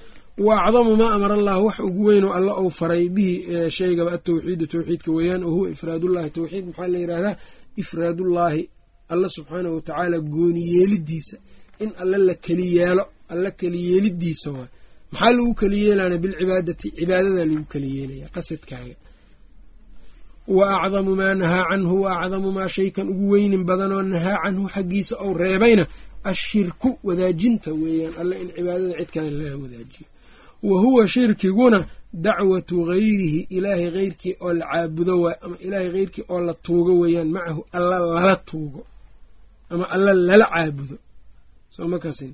[0.47, 5.11] wa acdamu maa amara allah wax ugu weynoo alla ou faray bihi shaygaba atawxiidu tawxiidka
[5.16, 7.34] weeyaan oo huwa ifraadullahi tawxiid maxaa la yidhahdaa
[7.82, 8.62] ifraadullaahi
[9.12, 11.36] alla subxaanahu watacaala gooni yeelidiisa
[11.84, 14.68] in alla la keli yeelo alla keli yeelidiisa waay.
[15.12, 18.95] Maxaa lagu keli yeelana bilcibaadati cibaadada lagu keli yeelaya qasadkaaga.
[20.57, 25.14] Wa acdamu maa nahaa canhu wa acdamu maa shaykan ugu weynin badanoo nahaa canhu xaggiisa
[25.24, 25.84] ou reebayna
[26.30, 30.07] ashirku wadaajinta weeyaan alla in cibaadada cid kale lala wadaajiyo
[30.62, 36.54] wa huwa shirkiguna dacwatu gayrihi ilaahay heyrkii oo la caabudo ama ilaahay heyrkii oo la
[36.54, 38.86] tuugo weeyaan macahu alla lala tuugo
[39.70, 40.96] ama alla lala caabudo.
[41.74, 42.32] Soo makasin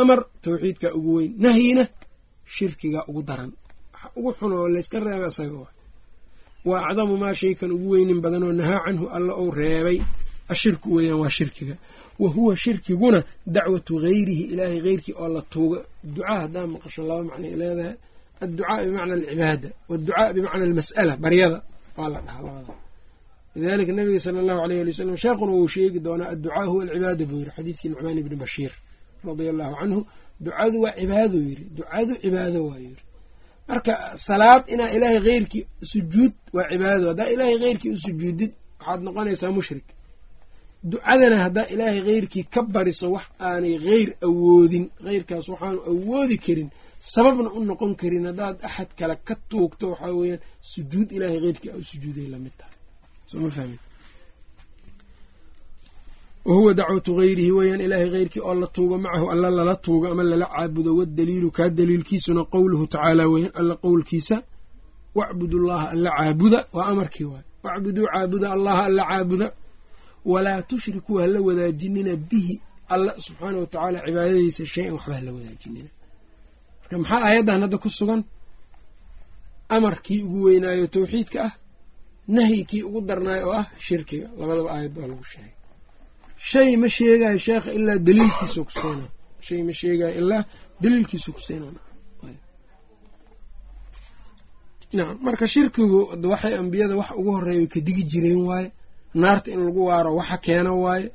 [0.00, 1.32] amar tawxiidkaa ugu weyn.
[1.38, 1.84] Nahyina
[2.54, 3.52] shirkigaa ugu daran.
[3.92, 5.74] Waxa ugu xun oo layska reeba isaga waay.
[6.64, 9.98] Wa acdamu maa shaykan ugu weynin badanoo nahaa canhu alla ou reebay.
[10.52, 11.74] Ashirku weeyaan waa shirkiga
[12.22, 13.18] wa huwa shirkiguna
[13.54, 15.78] dacwatu gayrihi ilaahay heyrkii oo la tuugo.
[16.14, 17.94] Ducaa haddaa maqasho laba macnay leedahay.
[18.42, 21.58] Adducaa bimacna alcibaada waadducaa bimacna almas'ala baryada.
[21.96, 22.74] Waa la dhahaa labada.
[23.56, 27.38] Lidalika nabiga sala allahu aleyh ali wasalam sheekhuna wuu sheegi doonaa adducaa huwa alcibaada buu
[27.40, 28.72] yiri xadiidkii nucmaan ibni bashiir
[29.26, 30.00] radia allahu canhu
[30.44, 33.02] ducadu waa cibaadou yiri ducadu cibaado waa yiri
[33.68, 33.92] marka
[34.26, 39.84] salaad inaa ilaahay heyrkii sujuud waa cibaadado haddaa ilaahay heyrkii u sujuudid waxaad noqonaysaa mushrik
[40.84, 46.68] ducadana haddaa ilaahay heyrkii ka bariso wax aanay heyr awoodin heyrkaas waxaanu awoodi karin
[47.12, 50.40] sababna u noqon karin haddaad axad kale ka tuugto waxaa weeyaan
[50.72, 52.74] sujuud ilaahay heyrkii a sujuuday la mid tahay.
[53.30, 53.78] Soo ma fahmin?
[56.48, 60.22] Wa huwa dacwatu gayrihi weeyaan ilaahay heyrkii oo la tuugo macahu alla lala tuugo ama
[60.22, 64.36] lala caabudo wadaliilu kaa daliilkiisuna qowluhu tacaala weeyaan alla qowlkiisa
[65.18, 67.42] wacbudu llaha alla caabuda waa amarkii waay.
[67.64, 69.46] Wacbuduu caabuda allaha alla caabuda
[70.32, 72.54] walaa tushrikuu hala wadaajinina bihi.
[72.94, 75.90] Alla subxaana watacaala cibaadadiisa shay-an waxba hala wadaajinina.
[76.80, 78.20] Marka maxaa aayaddan hadda ku sugan?
[79.74, 81.52] Amarkii ugu weynaayo tawxiidka ah
[82.34, 84.26] nahyikii ugu darnaayo oo ah shirkiga.
[84.40, 85.52] Labadaba aayad baa lagu sheegay.
[86.50, 89.06] Shay ma sheegayo sheekha ilaa daliilkiisu kuseena
[89.46, 90.42] shay ma sheegayo ilaa
[90.82, 91.66] daliilkiisu kuseena
[94.92, 95.98] nacam marka shirkigu
[96.32, 98.68] waxay ambiyada wax ugu horreeya ka digi jireen waaye
[99.14, 101.08] naarta in lagu waaro waxa keena waaye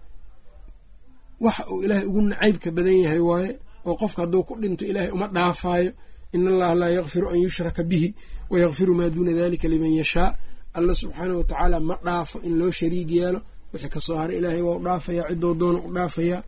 [1.45, 3.51] waxa uu ilaahay ugu nacaybka badan yahay waaye
[3.87, 5.91] oo qofka hadduu ku dhinto ilaahay uma dhaafaayo
[6.35, 8.07] in allaha laa yakfiru an yushraka bihi
[8.51, 10.29] wayakfiru maa duuna dalika liman yashaa.
[10.77, 13.39] Alla subxaanah watacaala ma dhaafo in loo shariig yeelo
[13.73, 16.41] wixii ka soo haray ilaahay waa u dhaafayaa ciddoo doona u dhaafayaa.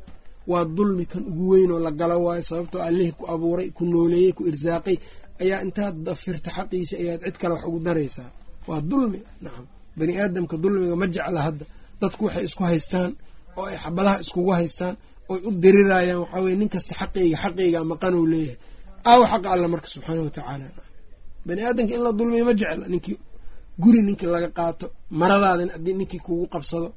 [0.52, 4.32] Waa dulmi kan ugu weyn oo la galo waayo sababtoo allihii ku abuuray ku nooleeyey
[4.38, 4.98] ku irsaaqay
[5.44, 8.30] ayaa intaad dafirta xaqiisa ayaad cid kale wax ugu daraysaa.
[8.70, 9.66] Waa dulmi nacam
[9.98, 11.66] bani aadamka dulmiga ma jecla hadda.
[12.02, 13.12] Dadku waxay isku haystaan
[13.60, 14.96] oo ay xabadaha iskugu haystaan
[15.32, 18.58] oy u dirirayaan waxaa weye nin kasta xaqayga xaqayga maqanuu leeyahay.
[19.10, 20.66] Aawo xaqa alla marka subxaana watacaala
[21.48, 22.86] bani aadamka in la dulmiya ma jecla.
[22.94, 23.18] Ninkii
[23.82, 24.86] guri ninkii laga qaato
[25.20, 26.88] maradaadin haddii ninkii kugu qabsado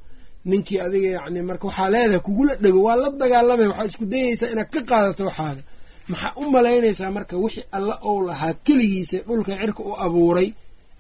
[0.50, 4.70] ninkii adiga yacni marka waxaa leedahay kugula dhego waa la dagaalamaya waxaa isku dayaysaa inaad
[4.74, 5.62] ka qaadato waxaada.
[6.10, 10.48] Maxaa u malaynaysaa marka wixii alla ou lahaa keligiisa dhulka cirka u abuuray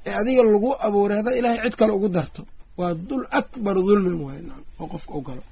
[0.08, 2.42] ee adiga lagu abuuray haddaad ilaahay cid kale ugu darto.
[2.78, 4.40] Waa dul akbar dulmin waay
[4.80, 5.42] oo qofka u galo.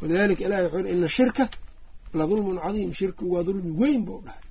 [0.00, 1.44] Walidalika ilahi wuxuu ina shirka
[2.18, 4.42] la dulmun cadiim shirkigu waa dulmi weyn buu dhahay.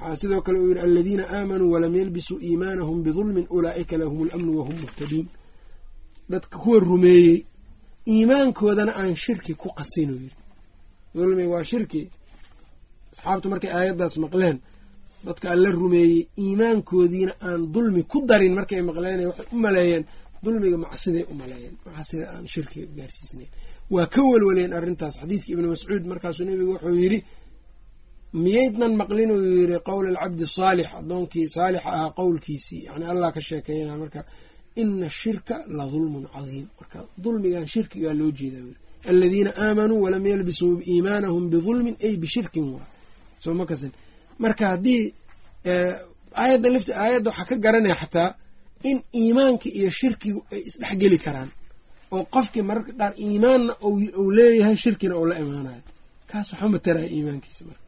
[0.00, 4.76] Waxaa sidoo kale uu yidhi aladiina aamanuu walam yalbisuu iimaanahum bidulmin ulaa'ika lahum lamnu wahum
[4.84, 5.26] muhtaduun
[6.32, 7.36] dadka kuwa rumeeyey
[8.12, 10.36] iimaankoodana aan shirki ku qasinuu yiri
[11.14, 12.02] dulmiga waa shirki.
[13.12, 14.56] Asxaabtu markay aayaddaas maqleen
[15.26, 20.04] dadka alla rumeeyey iimaankoodiina aan dulmi ku darin markay maqleen waxay u maleeyeen.
[20.44, 21.74] Dulmiga macsiday u maleeyeen.
[21.86, 23.50] Macsida aan shirkiga gaarsiisnayn
[23.94, 25.14] waa ka welwaleen arrintaas.
[25.20, 27.18] Xadiidka ibni mascuud markaasuu nebigu wuxuu yidhi
[28.44, 29.30] miyaydnan maqlin?
[29.36, 30.88] Uu yidhi qowl alcabdi saalix.
[31.00, 32.80] Addoonkii saalixa ahaa qowlkiisii.
[32.88, 34.20] Yani allah ka sheekeynaa marka
[34.82, 38.74] ina shirka la dulmun cadiim marka dulmigan shirkigaa loo jeedaa.
[39.10, 42.86] Aladiina aamanuu walam yalbisuu iimaanahum bidulmin ay bishirkin waa
[43.42, 43.64] soo ma
[44.44, 45.02] marka haddii
[46.42, 48.28] aayadda lafti aayadda waxaa ka garanaya xataa
[48.90, 51.50] in iimaanka iyo shirkigu ay isdhexgeli karaan.
[52.14, 55.82] Oo qofkii mararka qaar iimaanna uu leeyahay shirkina uu la imaanayo.
[56.30, 57.84] Kaas waxba mataraya iimaankiisa marka.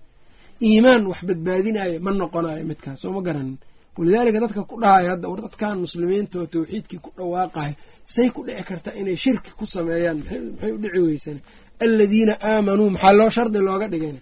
[0.69, 3.57] Iimaan wax badbaadinayo ma noqonayo midkaas soo ma garanin.
[3.99, 7.75] Walidaalika dadka ku dhahayo hadda war dadkan muslimiinta oo tawxiidkii ku dhawaaqayo
[8.15, 10.19] say ku dhici kartaa inay shirki ku sameeyaan.
[10.21, 11.39] Maxay u dhici weysaan
[11.85, 14.21] aladiina aamanuu maxaa loo shardi looga dhigayna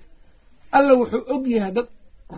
[0.76, 1.88] alla wuxuu og yahay dad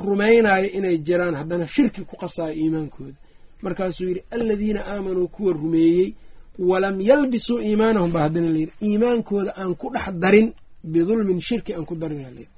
[0.08, 3.14] rumaynayo inay jiraan haddana shirki ku qasayo iimaankooda.
[3.62, 6.14] Markaasuu yidhi aladiina aamanuu kuwa rumeeyey
[6.58, 10.52] walam yalbisuu iimaanahum baa haddana layidhi iimaankooda aan ku dhex darin
[10.84, 12.48] bidulmin shirki aan ku darin layidhi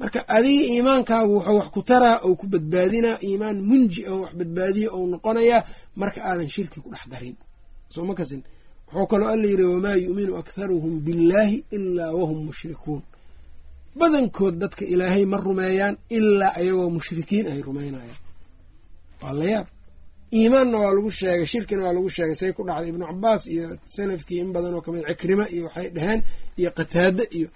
[0.00, 4.88] marka adiga iimaankaagu wuxuu wax ku taraa ou ku badbaadinaa iimaan munji oo wax badbaadiya
[4.96, 5.62] ou noqonayaa
[6.00, 7.36] marka aadan shirki ku dhex darin.
[7.94, 8.42] Soo ma kasin?
[8.92, 13.02] Wuxuu kaloo alla yidhi wamaa yu'minu akharuhum billaahi ilaa wahum mushrikuun
[13.98, 18.18] badankood dadka ilaahay ma rumeeyaan ilaa ayagoo mushrikiin ay rumaynayaan
[19.22, 19.66] waa la yaab.
[20.38, 22.34] Iimaanna waa lagu sheegay shirkina waa lagu sheegay.
[22.40, 25.88] Say ku dhacday ibnu cabaas iyo salafkii in badan oo ka mid cikrima iyo waxay
[25.96, 26.20] dhaheen
[26.60, 27.48] iyo qataade iyo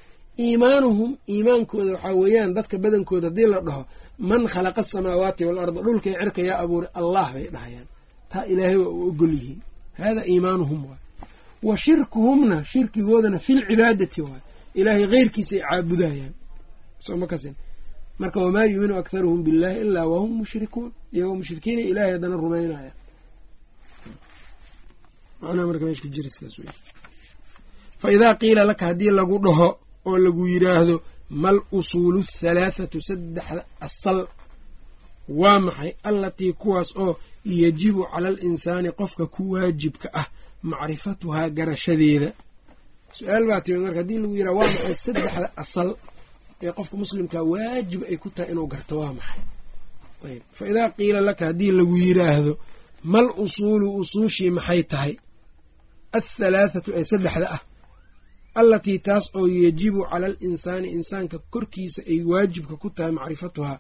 [0.45, 3.83] iimaanuhum iimaankooda waxaa weeyaan dadka badankooda haddii la dhaho
[4.29, 7.87] man khalaqa asamaawaati waalarda dhulkay cirka yaa abuuray allah bay dhahayaan.
[8.33, 9.61] Taa ilaahay waa u ogol yihiin.
[10.01, 11.01] Hada iimaanuhum waay
[11.67, 14.43] wa shirkuhumna shirkigoodana filcibaadati waay
[14.81, 16.35] ilaahay keyrkiisay caabudayaan
[17.05, 17.55] soo ma kasin.
[18.21, 20.91] Marka wamaa yuuminu akharuhum billahi ilaa wahum mushrikuun.
[21.15, 22.93] Iyagoo mushrikiina ilahay haddana rumaynaya
[25.41, 26.69] macnaha marka meesha ku jira sidaas wey
[28.01, 29.69] fa idaa qiila laka haddii lagu dhaho
[30.09, 30.97] oo lagu yidhaahdo
[31.43, 34.19] mal usuulu thalaathatu saddexda asal.
[35.41, 35.91] Waa maxay?
[36.09, 37.13] Allatii kuwaas oo
[37.63, 40.27] yajibu cala alinsaani qofka ku waajibka ah
[40.71, 42.31] macrifatuhaa garashadeeda
[43.17, 45.89] su'aal baa timid marka haddii lagu yidhaha waa maxay saddexda asal
[46.65, 48.95] ee qofka muslimka waajib ay ku tahay inuu garto?
[49.03, 49.43] Waa maxay?
[50.29, 50.43] Ayb.
[50.57, 52.53] Fa idaa qiila laka haddii lagu yidhaahdo
[53.13, 55.13] mal usuulu usuushii maxay tahay?
[56.19, 57.61] Athalaathatu ee saddexda ah
[58.61, 63.77] allatii taas oo yajibu cala alinsaani insaanka korkiisa ay waajibka ku tahay macrifatuhaa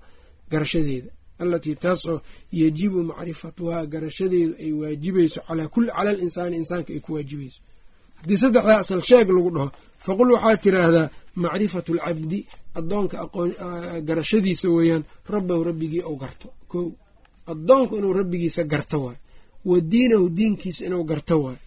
[0.51, 1.11] garashadeeda.
[1.43, 2.19] Allatii taas oo
[2.61, 7.61] yajibu macrifatuhaa garashadeedu ay waajibayso calaa kulli cala alinsaani insaanka ay ku waajibayso
[8.21, 9.69] haddii saddexdaa asal sheeg lagu dhaho
[10.07, 11.07] faqul waxaad tiraahdaa
[11.43, 12.39] macrifatu alcabdi
[12.79, 13.51] addoonka aqoon
[14.09, 15.03] garashadiisa weeyaan
[15.35, 16.49] rabbahu rabbigii ou garto.
[16.73, 16.87] Kow
[17.53, 19.19] addoonku inuu rabbigiisa garto waayo.
[19.71, 21.61] Wa diinahu diinkiisa inuu garto waayo.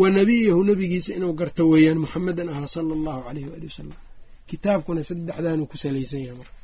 [0.00, 3.96] Wa nabiyahu nebigiisa inuu garto weeyaan muxamedan ahaa sala allahu caleyhi waali wasalam
[4.48, 6.54] kitaabkuna saddexdaanuu ku salaysan yahay marka.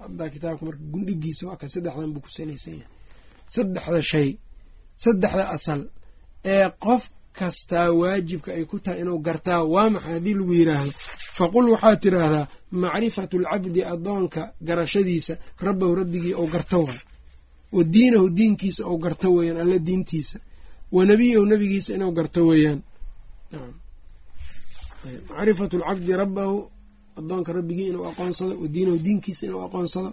[0.00, 2.90] Haddaa kitaabka marka gundhigiisa waa ka saddexdan buu ku salaysan yahay.
[3.54, 4.28] Saddexda shay
[5.04, 5.80] saddexda asal
[6.52, 7.02] ee qof
[7.38, 10.92] kastaa waajibka ay ku tahay inuu gartaa waa maxay haddii lagu yidhaahdo
[11.38, 12.46] faqul waxaad tiraahdaa
[12.82, 15.34] macrifatu alcabdi addoonka garashadiisa
[15.66, 17.02] rabbahu rabbigii ou garto waay
[17.74, 20.38] wa diinahu diinkiisa ou garto weeyaan alla diintiisa.
[20.94, 22.80] Wa nabiyahu nabigiisa inuu garto weeyaan.
[25.28, 26.70] Macrifatu alcabdi rabbahu
[27.18, 30.10] addoonka rabbigii inuu aqoonsado wa diinahu diinkiisa inuu aqoonsado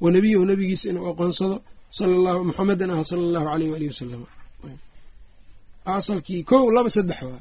[0.00, 1.56] wa nabiyahu nabigiisa inuu aqoonsado
[1.90, 2.12] sal
[2.48, 4.22] muxamedan ah sala allahu aleyh waalihi wasalam
[5.96, 7.40] asalkii kow laba saddex waa.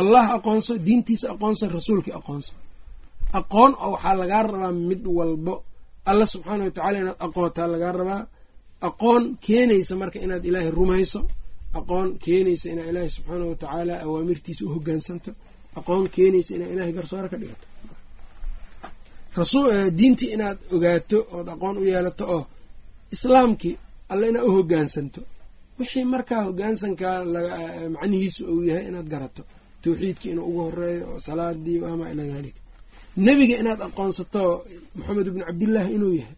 [0.00, 2.52] Allah aqoonso diintiisa aqoonso rasuulkii aqoonso.
[3.38, 5.54] Aqoon oo waxaa lagaa rabaa mid walbo.
[6.10, 8.22] Alla subxaana wa tacala inaad aqoontaa lagaa rabaa.
[8.88, 11.20] Aqoon keenaysa marka inaad ilaahay rumayso.
[11.78, 15.30] Aqoon keenaysa inaad ilaahay subxaana wa tacaala awaamirtiisa u hogaansanto.
[15.78, 17.66] Aqoon keenaysa inaad ilaahay garsoore ka dhigato.
[19.98, 22.42] Diintii inaad ogaato ood aqoon u yeelato oo
[23.14, 23.74] islaamkii
[24.12, 25.20] alla inaad u hogaansanto
[25.78, 27.16] wixii markaa hogaansankaa
[27.94, 29.42] macnihiisu uu yahay inaad garato
[29.82, 32.56] tawxiidkii inuu ugu horeeyo oo salaadii wamaa ilaa dalik.
[33.26, 34.42] Nebiga inaad aqoonsato
[34.96, 36.36] maxamed ibnu cabdillaah inuu yahay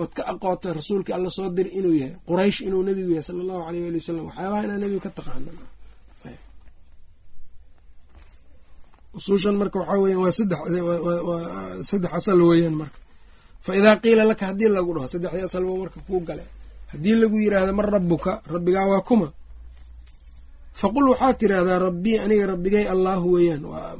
[0.00, 3.62] ood ka aqoonto rasuulkii alla soo diri inuu yahay quraysh inuu nebigu yahay sala allahu
[3.68, 5.50] aleyh waali wasalam waxyaabaha inaad nebiga ka taqaano
[9.18, 10.60] usuushan marka waxaa weyan waa saddex
[11.90, 12.98] saddex asal weeyaan marka.
[13.64, 16.44] Fa idaa qiila laka haddii lagu dhaho saddexdii asalba marka kuu gale
[16.92, 19.28] haddii lagu yidhaahdo man rabbuka rabbigaa waa kuma.
[20.80, 23.64] Faqul waxaad tidhaahdaa rabbii aniga rabbigay allaahu weeyaan.
[23.72, 23.96] Waa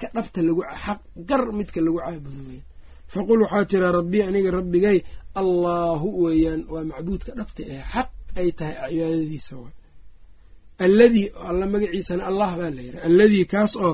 [0.00, 2.64] ka dhabta lagu xaq gar midka lagu caabudo weyaan
[3.12, 4.98] faqul waxaad tidhaha rabbii aniga rabbigay
[5.40, 6.60] allaahu weeyaan.
[6.72, 8.08] Waa macbuudka dhabta ee xaq
[8.40, 9.72] ay tahay cibaadadiisa waa
[10.86, 13.92] alladii alla magaciisana allah baa la yidhi alladii kaas oo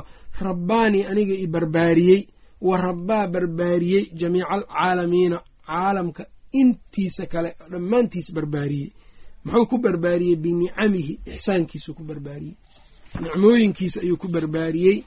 [0.48, 2.20] rabbaanii aniga i barbaariyey
[2.68, 5.38] wa rabbaa barbaariyey jamiica alcaalamiina
[5.68, 6.22] caalamka
[6.52, 8.90] intiisa kale dhammaantiis barbaariyey.
[9.44, 10.36] Muxuu ku barbaariyey?
[10.36, 12.56] Binicamihi ixsaankiisuu ku barbaariyey.
[13.22, 14.98] Nicmooyinkiisa ayuu ku barbaariyey.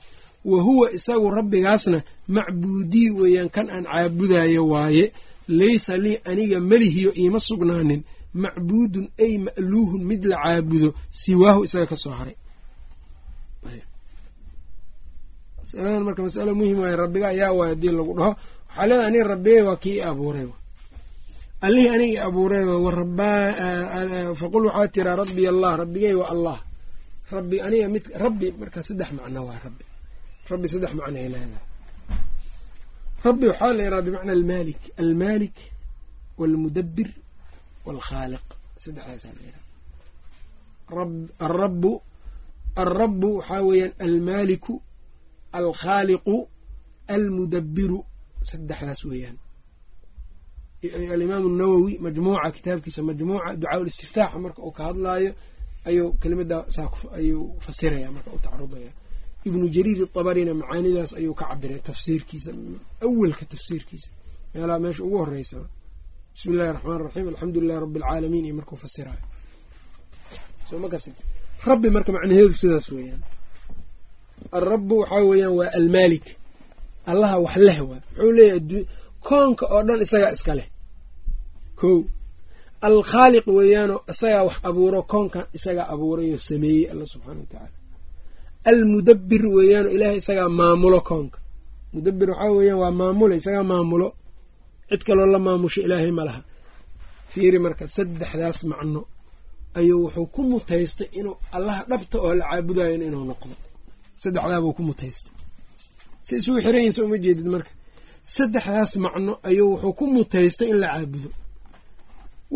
[0.46, 5.14] Wa huwa isagu rabbigaasna macbuudii weeyaan kan aan caabudayo waaye.
[5.48, 8.02] Laysa lii aniga melihiyo iima sugnaanin.
[8.34, 12.36] Macbuudun ay ma'luuhun mid la caabudo siwaahu isaga ka soo haray.
[15.62, 18.32] Masaladan marka masalo muhiim waaye rabbiga ayaa waay haddii lagu dhaho.
[18.70, 20.46] Waxaa leedahay aniga rabbigay waa kii i abuuray
[21.66, 22.64] allihii aniga i abuuray
[24.42, 26.58] faqul waxaa tiraa rabbiy allah rabbigay waa allah.
[27.36, 29.86] Rabbi aniga mid rabbi marka saddex macno waa rabbi.
[30.52, 31.66] Rabbi saddex macnoay leedahay.
[33.28, 34.82] Rabbi waxaa la yidhaha bimacna almaalik.
[35.04, 35.58] Almaalik
[36.40, 37.10] waalmudabbir
[37.86, 38.46] waalkhaaliq
[38.84, 39.66] saddexdaasaa la yidhaha
[41.46, 41.92] alrabu
[42.84, 44.74] alrabu waxaa weeyaan almaaliku
[45.60, 46.36] alkhaaliqu
[47.16, 48.00] almudabbiru.
[48.50, 49.38] Saddexdaas weeyaan
[51.14, 55.32] alimaamu nawowi majmuuca kitaabkiisa majmuuca ducaa listiftaaxa marka uu ka hadlaayo
[55.90, 58.92] ayuu kelimadaa saa ayuu fasiraya marka u tacrudaya
[59.48, 62.52] ibnu jariir idabarina macaanidaas ayuu ka cabiray tafsiirkiisa
[63.06, 64.10] awelka tafsiirkiisa.
[64.54, 65.58] Meelaha meesha ugu horeysa
[66.34, 69.22] bismi illahi raxmaan raxiim alxamdu lilahi rabbi alcaalamiin iyo markuu fasirayo
[71.70, 73.22] rabbi marka macnaheedu sidaas weeyaan.
[74.58, 76.26] Alrabu waxaa weeyaan waa almaalik.
[77.12, 78.86] Allaha wax leh waa muxuu leeyahay
[79.28, 80.68] koonka oo dhan isagaa iska leh
[81.82, 81.92] ko
[82.88, 87.78] alkhaaliq weeyaanoo isagaa wax abuuro koonkan isagaa abuurayoo sameeyey alla subxaana wa tacaala
[88.72, 91.38] almudabbir weeyaanoo ilaahay isagaa maamulo koonka.
[91.94, 94.08] Mudabbir waxaa weeyaan waa maamula isagaa maamulo.
[94.90, 96.42] Cid kaloo la maamusho ilaahay ma laha.
[97.32, 99.02] Fiiri marka saddexdaas macno
[99.80, 103.56] ayuu wuxuu ku mutaystay inuu allaha dhabta oo la caabudayo inuu noqdo.
[104.24, 105.34] Saddexdaabuu ku mutaystay.
[106.26, 106.60] Si isugu
[106.96, 107.72] so uma jeedid marka.
[108.36, 111.30] Saddexdaas macno ayuu wuxuu ku mutaystay in la caabudo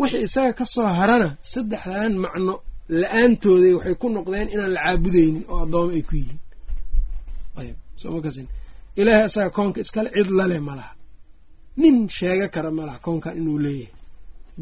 [0.00, 2.54] wixii isaga ka soo harana saddexdan macno
[3.00, 6.38] la'aantooday waxay ku noqdeen inaan la caabudeynin oo addooma ay ku yihiin.
[9.00, 10.92] Ilaahay isaga koonka iskale cid lale ma laha.
[11.80, 13.94] Nin sheega kara ma laha koonkan inuu leeyahay.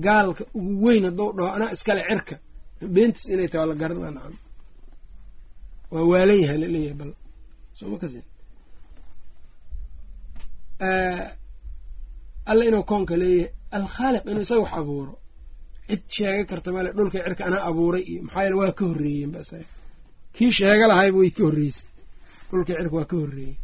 [0.05, 2.35] Gaalka ugu weyn hadduu dhaho anaa iskale cirka.
[2.95, 4.35] Beentiis inay tahay waa la garana nacam.
[5.93, 7.11] Waa waalan yahay la leeyahay bal.
[7.79, 8.13] Somakas
[12.51, 15.13] alla inuu koonka leeyahay alkhaaliq inuu isaga wax abuuro
[15.89, 19.41] cid sheega karta male dhulka cirka anaa abuuray iyo maxaa yeele waa ka horreeyeen ba
[19.45, 19.67] isaga
[20.37, 21.87] kii sheega lahayba way ka horreysay.
[22.51, 23.55] Dhulka cirka waa ka horreeyey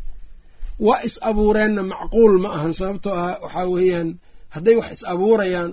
[0.87, 4.09] waa is abuureenna macquul ma ahan sababtoo ah waxaa weeyaan
[4.55, 5.71] hadday wax is abuurayaan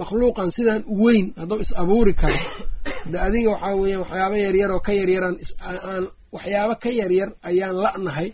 [0.00, 2.38] makhluuqan sidaan weyn hadduu is abuuri karo
[3.12, 5.36] de adiga waxaa weeyaan waxyaaba yaryar oo ka yaryaraan
[5.90, 6.04] aan
[6.34, 8.28] waxyaaba ka yaryar ayaan la'nahay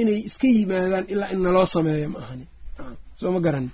[0.00, 2.44] inay iska yimaadaan ilaa in naloo sameeyo ma ahani.
[3.20, 3.70] Soo ma garani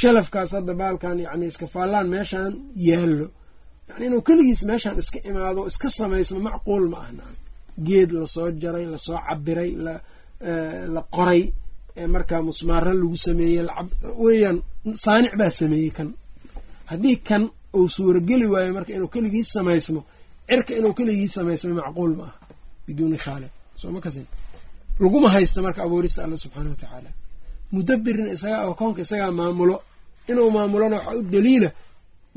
[0.00, 2.52] shalafkaas hadda baalkan yacni iska faallaan meeshaan
[2.88, 3.26] yaallo.
[3.88, 7.22] Yani inuu keligiis meeshaan iska imaado iska samaysmo macquul ma ahna.
[7.86, 9.70] Geed la soo jaray la soo cabiray
[10.94, 11.42] la qoray
[12.14, 13.64] markaa musmaaro lagu sameeyey
[14.24, 14.58] weeyaan
[15.04, 16.08] saanic baa sameeyey kan.
[16.90, 17.42] Haddii kan
[17.78, 20.00] uu suurageli waayo marka inuu keligiis samaysmo
[20.48, 22.38] cirka inuu keligiis samaysmo macquul ma aha
[22.86, 24.26] biduuni khaaliq soo ma kasin?
[25.02, 27.10] Laguma haysta marka abuurista alla subxaana wa tacaala
[27.74, 29.76] mudabirin isagaa oo koonka isagaa maamulo
[30.30, 31.70] inuu maamulona waxaa u daliila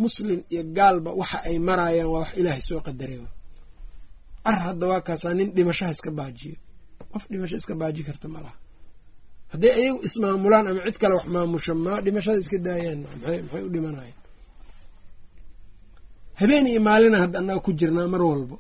[0.04, 3.22] muslim iyo gaalba waxa ay marayaan waa wax ilaahay soo qadaray.
[4.44, 6.56] Car hadda waa kaasaa nin dhimashaha iska baajiyo.
[7.12, 8.40] Qof dhimasho iska baaji karta ma
[9.52, 13.00] hadday ayagu ismaamulaan ama cid kale wax maamusho ma dhimashada iska daayaan.
[13.22, 14.18] Maxay u dhimanayaan?
[16.40, 18.56] Habeen iyo maalina hadda annaga ku jirnaa mar walbo.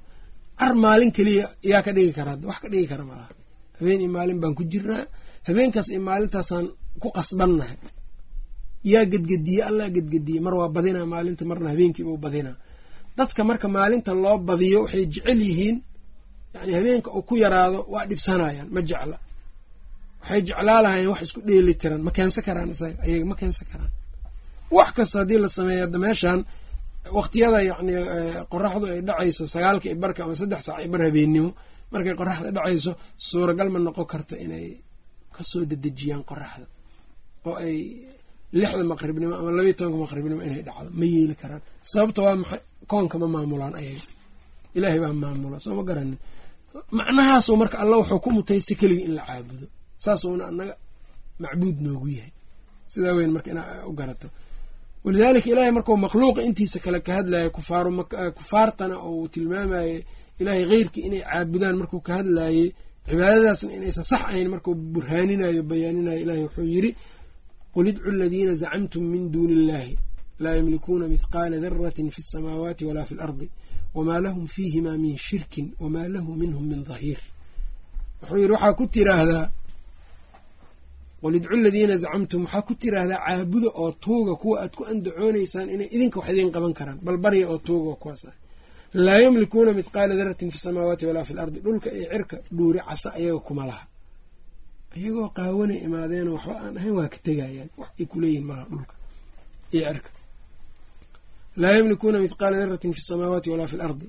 [0.59, 3.31] Car maalin keliya yaa ka dhigi kara hadda wax ka dhigi kara malaha
[3.77, 5.03] habeen iyo maalin baan ku jirnaa.
[5.47, 6.65] Habeenkaas iyo maalintaasaan
[7.01, 7.77] ku qasbannahay
[8.91, 10.39] yaa gedgediye allah gedgediye.
[10.45, 12.55] Mar waa badinaa maalinta marna habeenkiibuu badinaa
[13.17, 15.77] dadka marka maalinta loo badiyo waxay jecel yihiin
[16.55, 19.17] yani habeenka uu ku yaraado waa dhibsanayaan ma jecla.
[20.21, 23.91] Waxay jeclaa lahayen wax isku dheeli tiran ma keensan karaan isaga ayaga ma keensan karaan.
[24.77, 26.39] Wax kasta haddii la sameeyo hadda meeshaan
[27.17, 27.93] waqtiyada yacni
[28.53, 31.49] qoraxdu ay dhacayso sagaalka i barka ama saddex saac i bar habeennimo
[31.93, 32.91] markay qoraxda dhacayso
[33.27, 34.67] suuragal ma noqon karto inay
[35.35, 36.65] ka soo dedejiyaan qoraxda
[37.49, 37.77] oo ay
[38.59, 41.61] lixda maqribnimo ama labayo tobanka maqribnimo inay dhacdo ma yeeli karaan.
[41.91, 42.61] Sababta waa maxay?
[42.91, 44.05] Koonka ma maamulaan ayaga
[44.77, 46.17] ilaahay baa maamula soo ma garanin.
[46.97, 49.67] Macnahaasoo marka alla wuxuu ku mutaystay keligii in la caabudo.
[50.03, 50.75] Saasuuna anaga
[51.43, 52.31] macbuud noogu yahay.
[52.91, 54.27] Sidaa weyn marka inaa u garato.
[55.05, 57.49] Walidaalika ilaahay markuu makhluuqa intiisa kale ka hadlayo
[58.37, 59.97] kufaartana oo uu tilmaamayey
[60.39, 62.67] ilaahay heyrkii inay caabudaan markuu ka hadlaayey
[63.09, 66.91] cibaadadaasna inaysan sax ahayn markuu burhaaninayo bayaaninayo ilahay wuxuu yidhi
[67.73, 69.93] qul idcu aladiina zacamtum min duuni illahi
[70.43, 73.47] laa yamlikuuna mithqaala daratin fi اsamaawaati walaa fi اlardi
[73.97, 77.19] wmaa lahum fiihima min shirkin wmaa lahu minhum min dhahiir
[78.21, 79.45] wuxuu yidhi waxaa ku tiraahdaa
[81.21, 85.89] qul idcu ladiina zacamtum waxaa ku tiraahdaa caabuda oo tuuga kuwa aad ku andacoonaysaan inay
[85.95, 88.35] idinka wax idiin qaban karaan bal barya oo tuuga oo kuwaas ah
[89.05, 93.39] laa yamlikuuna mithqaala daratin fi samaawaati walaa fi lardi dhulka iyo cirka dhuuri casa ayaga
[93.47, 93.83] kuma laha
[94.99, 97.69] iyagoo qaawanay imaadeenoo waxba aan ahayn waa ka tegayaan.
[97.79, 98.93] Wax ay kuleeyihin malaha dhulka.
[99.75, 100.09] Iyo cirka
[101.61, 104.07] laa yamlikuuna mithqaala daratin fi samaawaati walaa fi lardi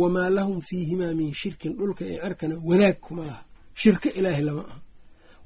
[0.00, 1.72] wamaa lahum fiihimaa min shirkin.
[1.78, 3.42] Dhulka iyo cirkana wadaag kuma laha
[3.80, 4.78] shirko ilaahay lama aha.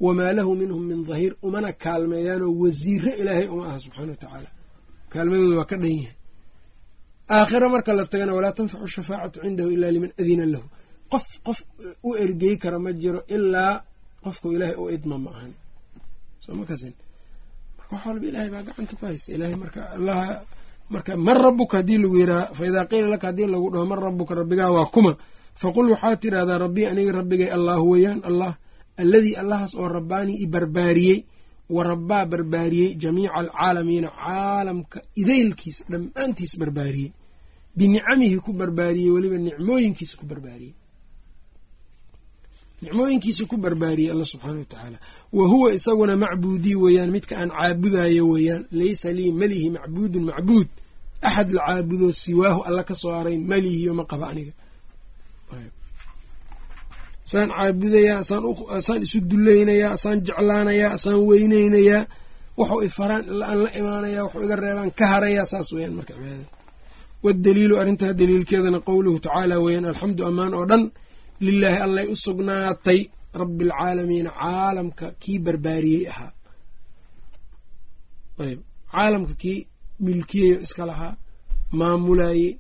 [0.05, 4.51] Wamaa lahu minhum min dhahiir umana kaalmeeyaanoo wasiiro ilaahay uma aha subxaana wa tacaala.
[5.13, 6.15] Kaalmadooda waa ka dhan yahay
[7.37, 10.67] aakhira marka la tagana walaa tanfacu shafaacatu cindahu ilaa liman adina lahu.
[11.13, 11.59] Qof qof
[12.03, 13.75] u ergey kara ma jiro ilaa
[14.29, 15.53] qofku ilaahay u idma ma ahan.
[16.45, 16.93] Soo ma kasin?
[17.79, 19.29] Marka wax walba ilaahay baa gacanta ku haysta.
[19.37, 19.81] Ilahay marka
[20.93, 24.33] marka man rabuka haddii lagu yiraha fa idaa qiila laka haddii lagu dhaho man rabuka
[24.41, 25.13] rabbigaa waa kuma.
[25.61, 28.53] Faqul waxaa tirahdaa rabbii aniga rabbigay allah weeyaan allah
[29.03, 31.19] alladii allahaas oo rabbaanii i barbaariyey
[31.75, 37.11] wa rabbaa barbaariyey jamiica alcaalamiina caalamka idaylkiisa dhammaantiis barbaariyey.
[37.79, 40.75] Binicamihi ku barbaariyey weliba nicmooyinkiisa ku barbaariyey
[42.83, 44.99] nicmooyinkiisa ku barbaariyey alla subxaana wa tacaala
[45.39, 50.69] wa huwa isaguna macbuudii weeyaan midka aan caabudayo weeyaan laysa lii malihi macbuudun macbuud.
[51.29, 54.53] Axad la caabudo siwaahu alla ka soo haray malihiyo ma qaba aniga.
[57.27, 58.19] Asaan caabudayaa
[58.79, 62.03] asaan isu dulaynayaa asaan jeclaanayaa asaan weyneynayaa
[62.61, 66.47] waxuu ifaraan aan la imaanayaa waxuu iga reebaan ka harayaa saas weyaan marka cibaadada.
[67.25, 70.83] Waddaliilu arrintaa daliilkeedana qowluhu tacaala weeyaan alxamdu ammaan oo dhan
[71.47, 73.01] lilaahi allay u sugnaatay
[73.41, 76.33] rabbi alcaalamiina caalamka kii barbaariyey ahaa.
[78.45, 78.61] Ayb
[78.93, 79.59] caalamka kii
[80.05, 81.15] milkiyayo iska lahaa
[81.79, 82.51] maamulayey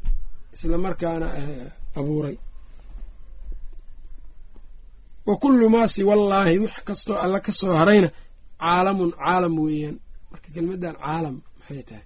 [0.54, 1.26] isla markaana
[1.98, 2.36] abuuray.
[5.26, 8.08] Wa kullu maa siwallaahi wix kastoo alla ka soo harayna
[8.60, 9.96] caalamun caalam weeyaan.
[10.30, 12.04] Marka kelmaddan caalam maxay tahay?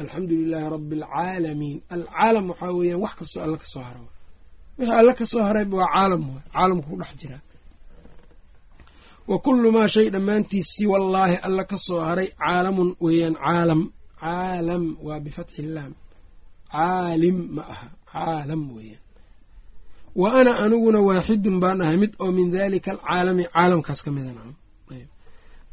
[0.00, 4.00] Alxamdu lilaahi rabbi alcaalamiin alcaalam waxaa weeyaan wax kastoo alla ka soo hara
[4.78, 7.42] wixii alla ka soo harayba waa caalam waay caalamku ku dhex jiraa
[9.30, 13.80] wa kullu maa shay dhammaantiis siwallaahi alla ka soo haray caalamun weeyaan caalam.
[14.22, 15.92] Caalam waa bifatxi illaam
[16.74, 19.02] caalim ma aha caalam weeyaan.
[20.20, 24.54] Wa ana aniguna waaxidun baan ahay mid oo min daalika alcaalami caalamkaas ka mida nacam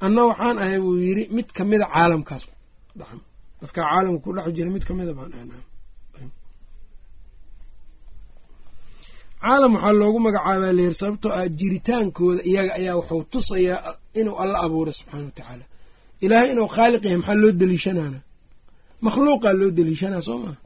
[0.05, 2.43] anna waxaan ahay buu yidhi mid kamida caalamkaas.
[2.99, 3.19] Nacam
[3.61, 5.65] dadka caalamka ku dhex jira mid kamida baan ahay nacam
[9.43, 14.93] caalam waxaa loogu magacaabaa leer sababtoo ah jiritaankooda iyaga ayaa wuxuu tusayaa inuu alla abuuray
[14.99, 15.65] subxaana wa tacaala.
[16.23, 18.19] Ilaahay inuu khaaliq yahay maxaa loo deliishanaana?
[19.05, 20.57] Makhluuqaa loo deliishanaa soo maa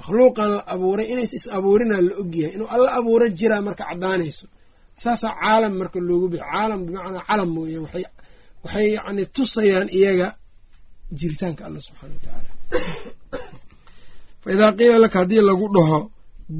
[0.00, 4.46] makhluuqan la abuuray inays is abuurinaa la ogyahay inuu alla abuura jiraa marka caddaanayso.
[4.96, 6.44] Saasaa caalam marka loogu bixi.
[6.52, 8.04] Caalam bimacnaa calam weeyaan waxay
[8.64, 10.26] waxay yacni tusayaan iyaga
[11.18, 12.50] jiritaanka alla subxaana wa tacaala.
[14.42, 16.00] Fa idaa qiila laka haddii lagu dhaho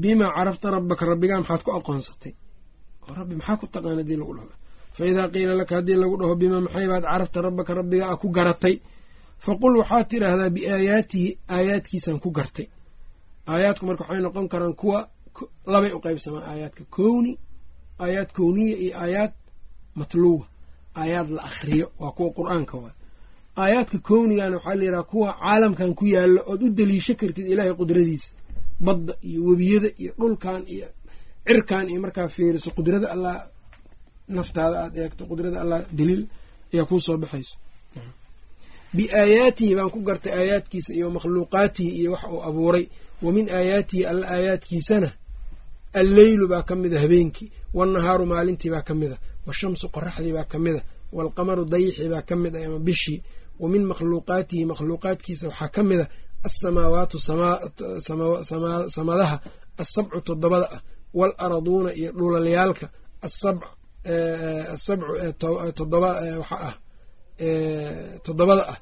[0.01, 2.33] bima carafta rabbaka rabbigaa maxaad ku aqoonsatay
[3.07, 4.49] oo rabbi maxaa ku taqaan haddii lagu dhaho
[4.95, 8.75] fa idaa qiila laka haddii lagu dhaho bima maxaybaad carafta rabbaka rabbigaa a ku garatay
[9.45, 12.67] faqul waxaad tidhaahdaa biaayaatihi aayaadkiisaan ku gartay
[13.53, 14.99] aayaadku marka waxay noqon karaan kuwa
[15.73, 17.31] labay u qaybsamaan aayaadka kowni
[18.03, 19.33] aayaad kowniya iyo aayaad
[19.99, 20.43] matluwa
[21.01, 22.93] aayaad la akhriyo waa kuwa qur'aanka waa
[23.63, 28.29] aayaadka kownigana waxaa la yidhaha kuwa caalamkan ku yaalla ood u deliisho kartid ilaahay qudradiisa
[28.85, 30.87] badda iyo webiyada iyo dhulkan iyo
[31.47, 33.35] cirkan iyo markaa fiiriso qudrada allah
[34.37, 36.23] naftaada aad eegto qudrada allah daliil
[36.73, 37.55] ayaa kuu soo baxayso
[38.95, 42.85] biaayaatihi baan ku gartay aayaadkiisa iyo makhluuqaatihi iyo wax uu abuuray.
[43.23, 45.09] Wa min aayaatihi alla aayaadkiisana
[46.01, 49.17] alleylu baa ka mida habeenkii wannahaaru maalintii baa ka mida
[49.47, 50.81] washamsu qoraxdii baa ka mida
[51.15, 53.19] waalqamaru dayixii baa ka mid ah ama bishii.
[53.61, 56.05] Wa min makhluuqaatihi makhluuqaadkiisa waxaa ka mida
[56.47, 57.17] alsamaawaatu
[58.97, 59.39] samadaha
[59.81, 60.81] asabcu toddobada ah
[61.19, 62.85] waal-araduuna iyo dhulalyaalka
[63.21, 63.67] asabcu
[65.77, 66.09] todoba
[66.41, 66.57] waxa
[68.69, 68.77] ah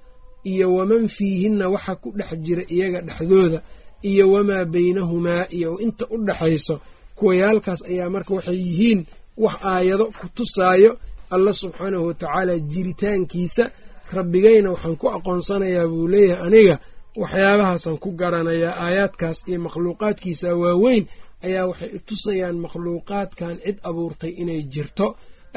[0.52, 3.60] iyo waman fiihinna waxa ku dhex jira iyaga dhexdooda
[4.10, 6.76] iyo wamaa baynahumaa iyo inta u dhaxayso
[7.18, 9.02] kuwayaalkaas ayaa marka waxay yihiin
[9.44, 10.92] wax aayado ku tusaayo
[11.34, 13.64] allah subxaanahu watacaala jiritaankiisa
[14.18, 16.76] rabbigayna waxaan ku aqoonsanayaa buu leeyahay aniga
[17.22, 21.04] waxyaabahaasaan ku garanayaa aayaadkaas iyo makhluuqaadkiisa waaweyn
[21.48, 25.08] ayaa waxay tusayaan makhluuqaadkan cid abuurtay inay jirto.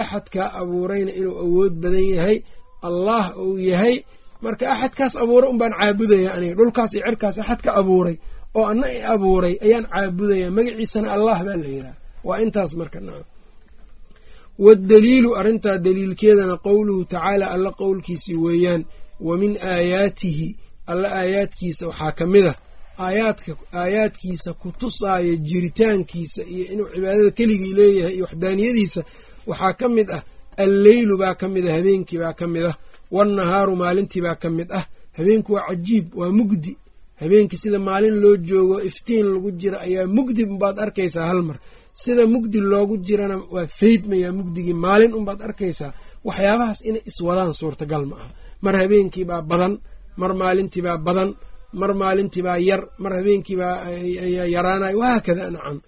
[0.03, 2.37] Axadkaa abuurayna inuu awood badan yahay
[2.89, 3.97] allah uu yahay.
[4.45, 8.17] Marka axadkaas abuuray unbaan caabudaya aniga dhulkaas iyo cirkaas axad ka abuuray
[8.59, 10.47] oo anna i abuuray ayaan caabudaya.
[10.57, 11.95] Magaciisana allah baa la yidhaha.
[12.27, 13.27] Waa intaas marka nacam
[14.65, 18.83] waddaliilu arrintaa daliilkeedana qowluhu tacaala alla qowlkiisii weeyaan
[19.27, 20.49] wa min aayaatihi
[20.91, 22.57] alla aayaadkiisa waxaa ka mid ah
[23.07, 23.53] aayaadka
[23.83, 29.01] aayaadkiisa ku tusaaya jiritaankiisa iyo inuu cibaadada keligii leeyahay iyo waxdaaniyadiisa
[29.51, 30.23] waxaa ka mid ah
[30.65, 32.77] alleylu baa ka mid ah habeenkii baa ka mid ah
[33.17, 34.85] wannahaaru maalintii baa ka mid ah.
[35.19, 36.73] Habeenku waa cajiib waa mugdi.
[37.21, 41.57] Habeenkii sida maalin loo joogo iftiin lagu jira ayaa mugdi unbaad arkaysaa hal mar.
[42.03, 45.93] Sida mugdi loogu jirana waa faydmayaa mugdigii maalin unbaad arkaysaa.
[46.27, 48.29] Waxyaabahaas inay iswadaan suurtagal ma aha.
[48.65, 49.75] Mar habeenkiibaa badan
[50.21, 51.31] mar maalintiibaa badan
[51.81, 53.77] mar maalintiibaa yar mar habeenkiibaa
[54.55, 54.95] yaraanay.
[55.01, 55.79] Wahaakada nacam.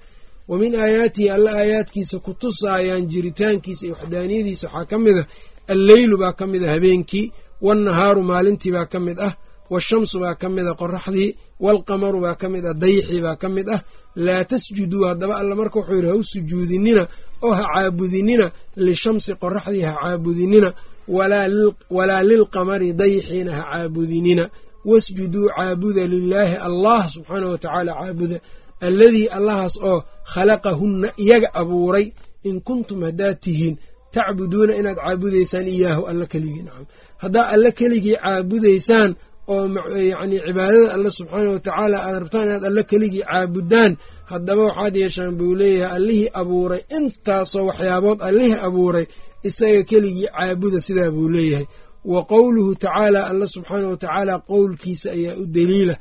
[0.48, 4.66] Wa min aayaatihi alla aayaadkiisa ku tusaayaan jiritaankiisa iyo waxdaaniyadiisa.
[4.74, 5.26] Waxaa ka mid ah
[5.74, 7.26] alleylu baa ka mid ah habeenkii
[7.66, 9.32] wannahaaru maalintii baa ka mid ah
[9.72, 11.30] washamsu baa ka mid a qoraxdii
[11.64, 13.80] waalqamaru baa ka mid ah dayxii baa ka mid ah.
[14.26, 17.02] Laa tasjuduu haddaba alla marka wuxuu yidhi ha u sujuudinina
[17.46, 18.46] oo ha caabudinina
[18.86, 20.68] lishamsi qoraxdii ha caabudinina
[21.08, 24.44] walaa lilqamari dayxiina ha caabudinina.
[24.90, 28.38] Wasjuduu caabuda lilaahi allah subxaanah wa tacaala caabuda.
[28.86, 29.98] Alladii allahaas oo
[30.32, 32.06] khalaqahunna iyaga abuuray.
[32.48, 33.76] In kuntum haddaad tihiin
[34.14, 36.86] tacbuduuna inaad caabudaysaan iyaahu alla keligii nacam
[37.22, 39.10] haddaa alla keligii caabudaysaan
[39.54, 39.64] oo
[40.10, 43.92] yacni cibaadada alle subxaana wa tacaala aad rabtaan inaad alle keligii caabudaan
[44.30, 46.80] haddaba waxaad yeeshaan buu leeyahay allihii abuuray.
[46.96, 49.06] Intaasoo waxyaabood allihii abuuray
[49.48, 51.66] isaga keligii caabuda sidaa buu leeyahay.
[52.12, 55.96] Wa qowluhu tacaala alla subxaana wa tacaala qowlkiisa ayaa u daliila.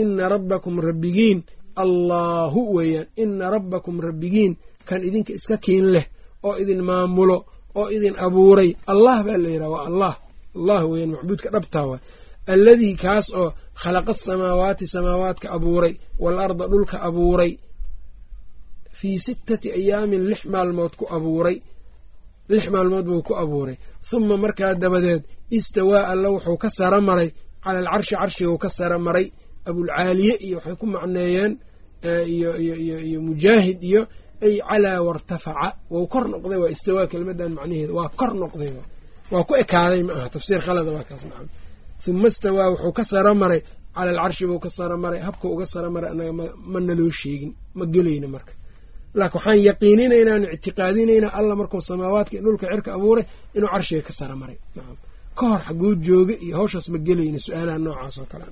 [0.00, 1.38] Ina rabbakum rabbigiin
[1.82, 4.52] allaahu weeyaan ina rabbakum rabbigiin
[4.88, 6.06] kan idinka iska kiin leh
[6.46, 7.38] oo idin maamulo
[7.78, 8.70] oo idin abuuray.
[8.92, 10.14] Allah baa la yidhaha waa allah
[10.58, 12.00] allah weeyaan macbuudka dhabtaa waay
[12.52, 13.48] alladii kaas oo
[13.82, 17.52] khalaqa asamaawaati samaawaadka abuuray waalarda dhulka abuuray
[18.98, 21.56] fii sittati ayaamin lix maalmood ku abuuray
[22.52, 23.76] lix maalmood buu ku abuuray.
[24.10, 25.22] Huma markaa dabadeed
[25.58, 27.28] istawaa alla wuxuu ka sara maray
[27.64, 29.26] cala alcarshi carshiguu ka sara maray
[29.68, 31.52] abulcaaliye iyo waxay ku macneeyeen
[32.26, 34.02] iyo mujaahid iyo
[34.46, 35.68] ay calaa wartafaca.
[35.92, 38.70] Wou kor noqday waa istawaa kelmadan macnaheeda waa kor noqday
[39.32, 41.48] waa ku ekaaday ma aha tafsiir khalada waa kaas nacam.
[42.06, 43.60] Huma istawaa wuxuu ka sara maray
[43.96, 46.32] cala alcarshi buu ka sara maray habka uga sara maray anaga
[46.72, 48.52] ma naloo sheegin ma gelayna marka
[49.14, 53.24] laakiin waxaan yaqiininaynaan ictiqaadinaynaa alla markuu samaawaadka iyo dhulka cirka abuuray
[53.56, 54.58] inuu carshiga ka sara maray.
[55.38, 58.44] Ka hor xaguu jooga iyo hawshaas ma gelayna su'aalaha noocaas oo kale.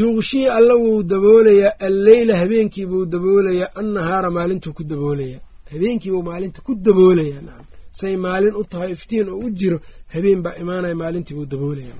[0.00, 5.40] Yuqshii alla wuu daboolayaa alleyla habeenkiibuu daboolayaa annahaara maalintuu ku daboolayaa.
[5.72, 7.64] Habeenkiibuu maalinta ku daboolayaa.
[8.00, 9.78] Say maalin u tahay iftiin oo u jiro
[10.14, 11.94] habeen baa imaanaya maalintiibuu daboolaya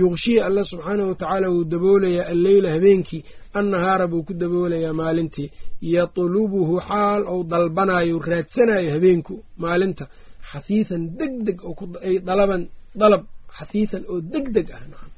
[0.00, 3.22] yuqshii alla subxaanahu watacaala wuu daboolayaa alleyla habeenkii
[3.58, 5.48] annahaara buu ku daboolayaa maalintii.
[5.94, 9.34] Yatlubuhu xaal ou dalbanayo raadsanayo habeenku
[9.64, 10.04] maalinta.
[10.50, 11.58] Xahiihan deg deg
[12.08, 12.62] ay dalaban
[13.00, 13.22] dalab
[13.58, 15.10] xahiihan oo deg deg ah nacam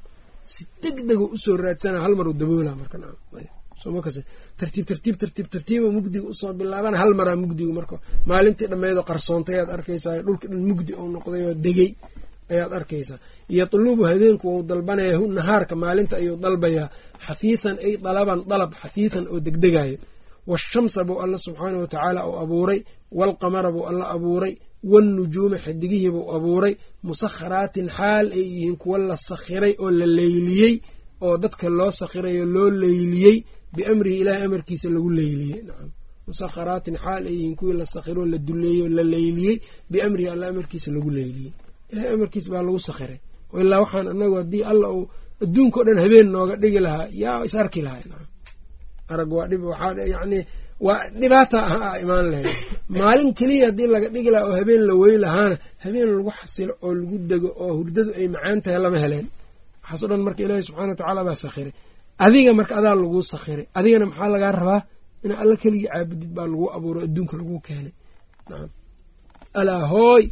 [0.52, 2.96] si deg dego u soo raadsana hal mar u daboola marka
[4.60, 7.96] tartiib tartiib tartiib tartiiba mugdiga u soo bilaabana hal maraa mugdigu marka.
[8.30, 11.90] Maalintii dhammeedoo qarsoontay ayaad arkaysaa dhulka dhan mugdi ou noqday oo degey
[12.53, 13.18] ayaad arkaysaa
[13.59, 16.88] yatlubu habeenku wou dalbanaya nahaarka maalinta ayuu dalbayaa
[17.26, 19.99] xahiihan ay dalaban dalab xahiihan oo degdegayo
[20.51, 22.80] washamsa buu alla subxaanah watacaala uu abuuray.
[23.18, 24.53] Waalqamara buu alla abuuray.
[24.92, 26.74] Wannujuuma xidigihii buu abuuray.
[27.07, 30.74] Musakharaatin xaal ay yihiin kuwa la sakhiray oo la leyliyey
[31.26, 33.36] oo dadka loo sakhiray oo loo leyliyey
[33.74, 35.61] biamrihi ilaahay amarkiisa lagu leyliyey
[36.28, 39.57] musakharaatin xaal ay yihiin kuwii la sakhiro la duleeyey oo la leyliyey
[39.92, 41.53] biamrihi alla amarkiisa lagu leyliyey
[41.93, 43.18] ilahay amarkiisa baa lagu sakhiray.
[43.62, 45.05] Ilaa waxaan anagu haddii alla uu
[45.45, 48.28] adduunka o dhan habeen nooga dhigi lahaa yaa is arki lahay nacam
[49.12, 50.39] arag waa dhib waxaa yacni
[50.86, 52.49] waa dhibaata ah imaan lahayd.
[52.99, 56.93] Maalin keliya haddii laga dhigi lahaa oo habeen la wey lahaana habeen lagu xasilo oo
[57.01, 59.26] lagu dego oo hurdadu ay macaan tahay lama heleen.
[59.82, 61.72] Waxaaso dhan marka ilaahi subxana watacaala baa sakhiray.
[62.24, 63.66] Adiga marka adaa laguu sakhiray.
[63.78, 64.80] Adigana maxaa lagaa rabaa?
[65.24, 67.95] Ina alla keligii caabudid baa laguu abuuro adduunka laguu keenay.
[69.61, 70.24] Alaa hooy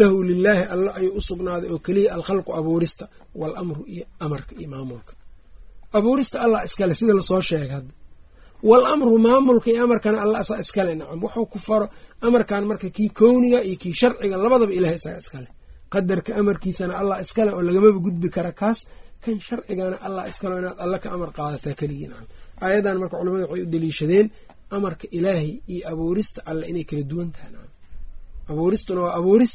[0.00, 3.04] lahu lilaahi alla ayuu u sugnaaday oo keliya alkhalqu abuurista
[3.40, 5.12] waalamru iyo amarka iyo maamulka.
[5.98, 7.92] Abuurista allah iskale sida la soo sheegay hadda
[8.70, 11.18] wal amru maamulka iyo amarkana allah asaa iskale nacam.
[11.24, 11.86] Wuxuu ku faro
[12.26, 15.48] amarkan marka kii kowniga iyo kii sharciga labadaba ilahay isaga iskale
[15.92, 18.78] qadarka amarkiisana allah iskale oo lagamaba gudbi kara kaas
[19.24, 22.26] kan sharcigana allah iskale inaad alla ka amar qaadataa keligii nacam.
[22.64, 24.26] Aayadan marka culamada waxay u daliishadeen
[24.76, 27.70] amarka ilaahay iyo abuurista alle inay kala duwan tahay nacam.
[28.50, 29.54] Abuuristuna waa abuuris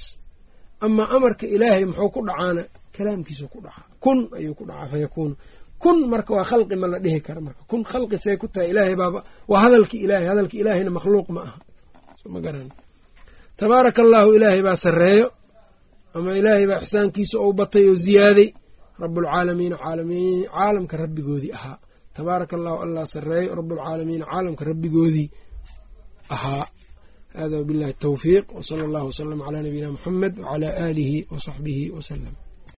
[0.86, 2.64] amaa amarka ilaahay muxuu ku dhacaana?
[2.96, 5.36] Kalaamkiisu ku dhacaa kun ayuu ku dhacaa fayakuunu
[5.84, 7.62] kun marka waa khalqi ma la dhihi kara marka.
[7.70, 9.20] Kun khalqi say ku tahay ilaahay baaba.
[9.52, 11.58] Waa hadalki ilaahay hadalki ilaahayna makhluuq ma aha.
[12.34, 12.70] Ma garan.
[13.60, 15.28] Tabaaraka allaahu ilaahay baa sarreeyo
[16.18, 18.50] ama ilaahay baa ixsaankiisa ou batay oo ziyaaday.
[19.02, 21.78] Rabuulcaalamiina caalamiin caalamka rabbigoodii ahaa.
[22.18, 25.28] Tabaaraka allahu allah sarreeyo rabuulcaalamiina caalamka rabbigoodii
[26.36, 26.66] ahaa
[27.40, 32.34] hada wabillahi tawfiiq wsala allahu wasalam calaa nabiyina muxamed wacalaa aalihi wa saxbihi wasalam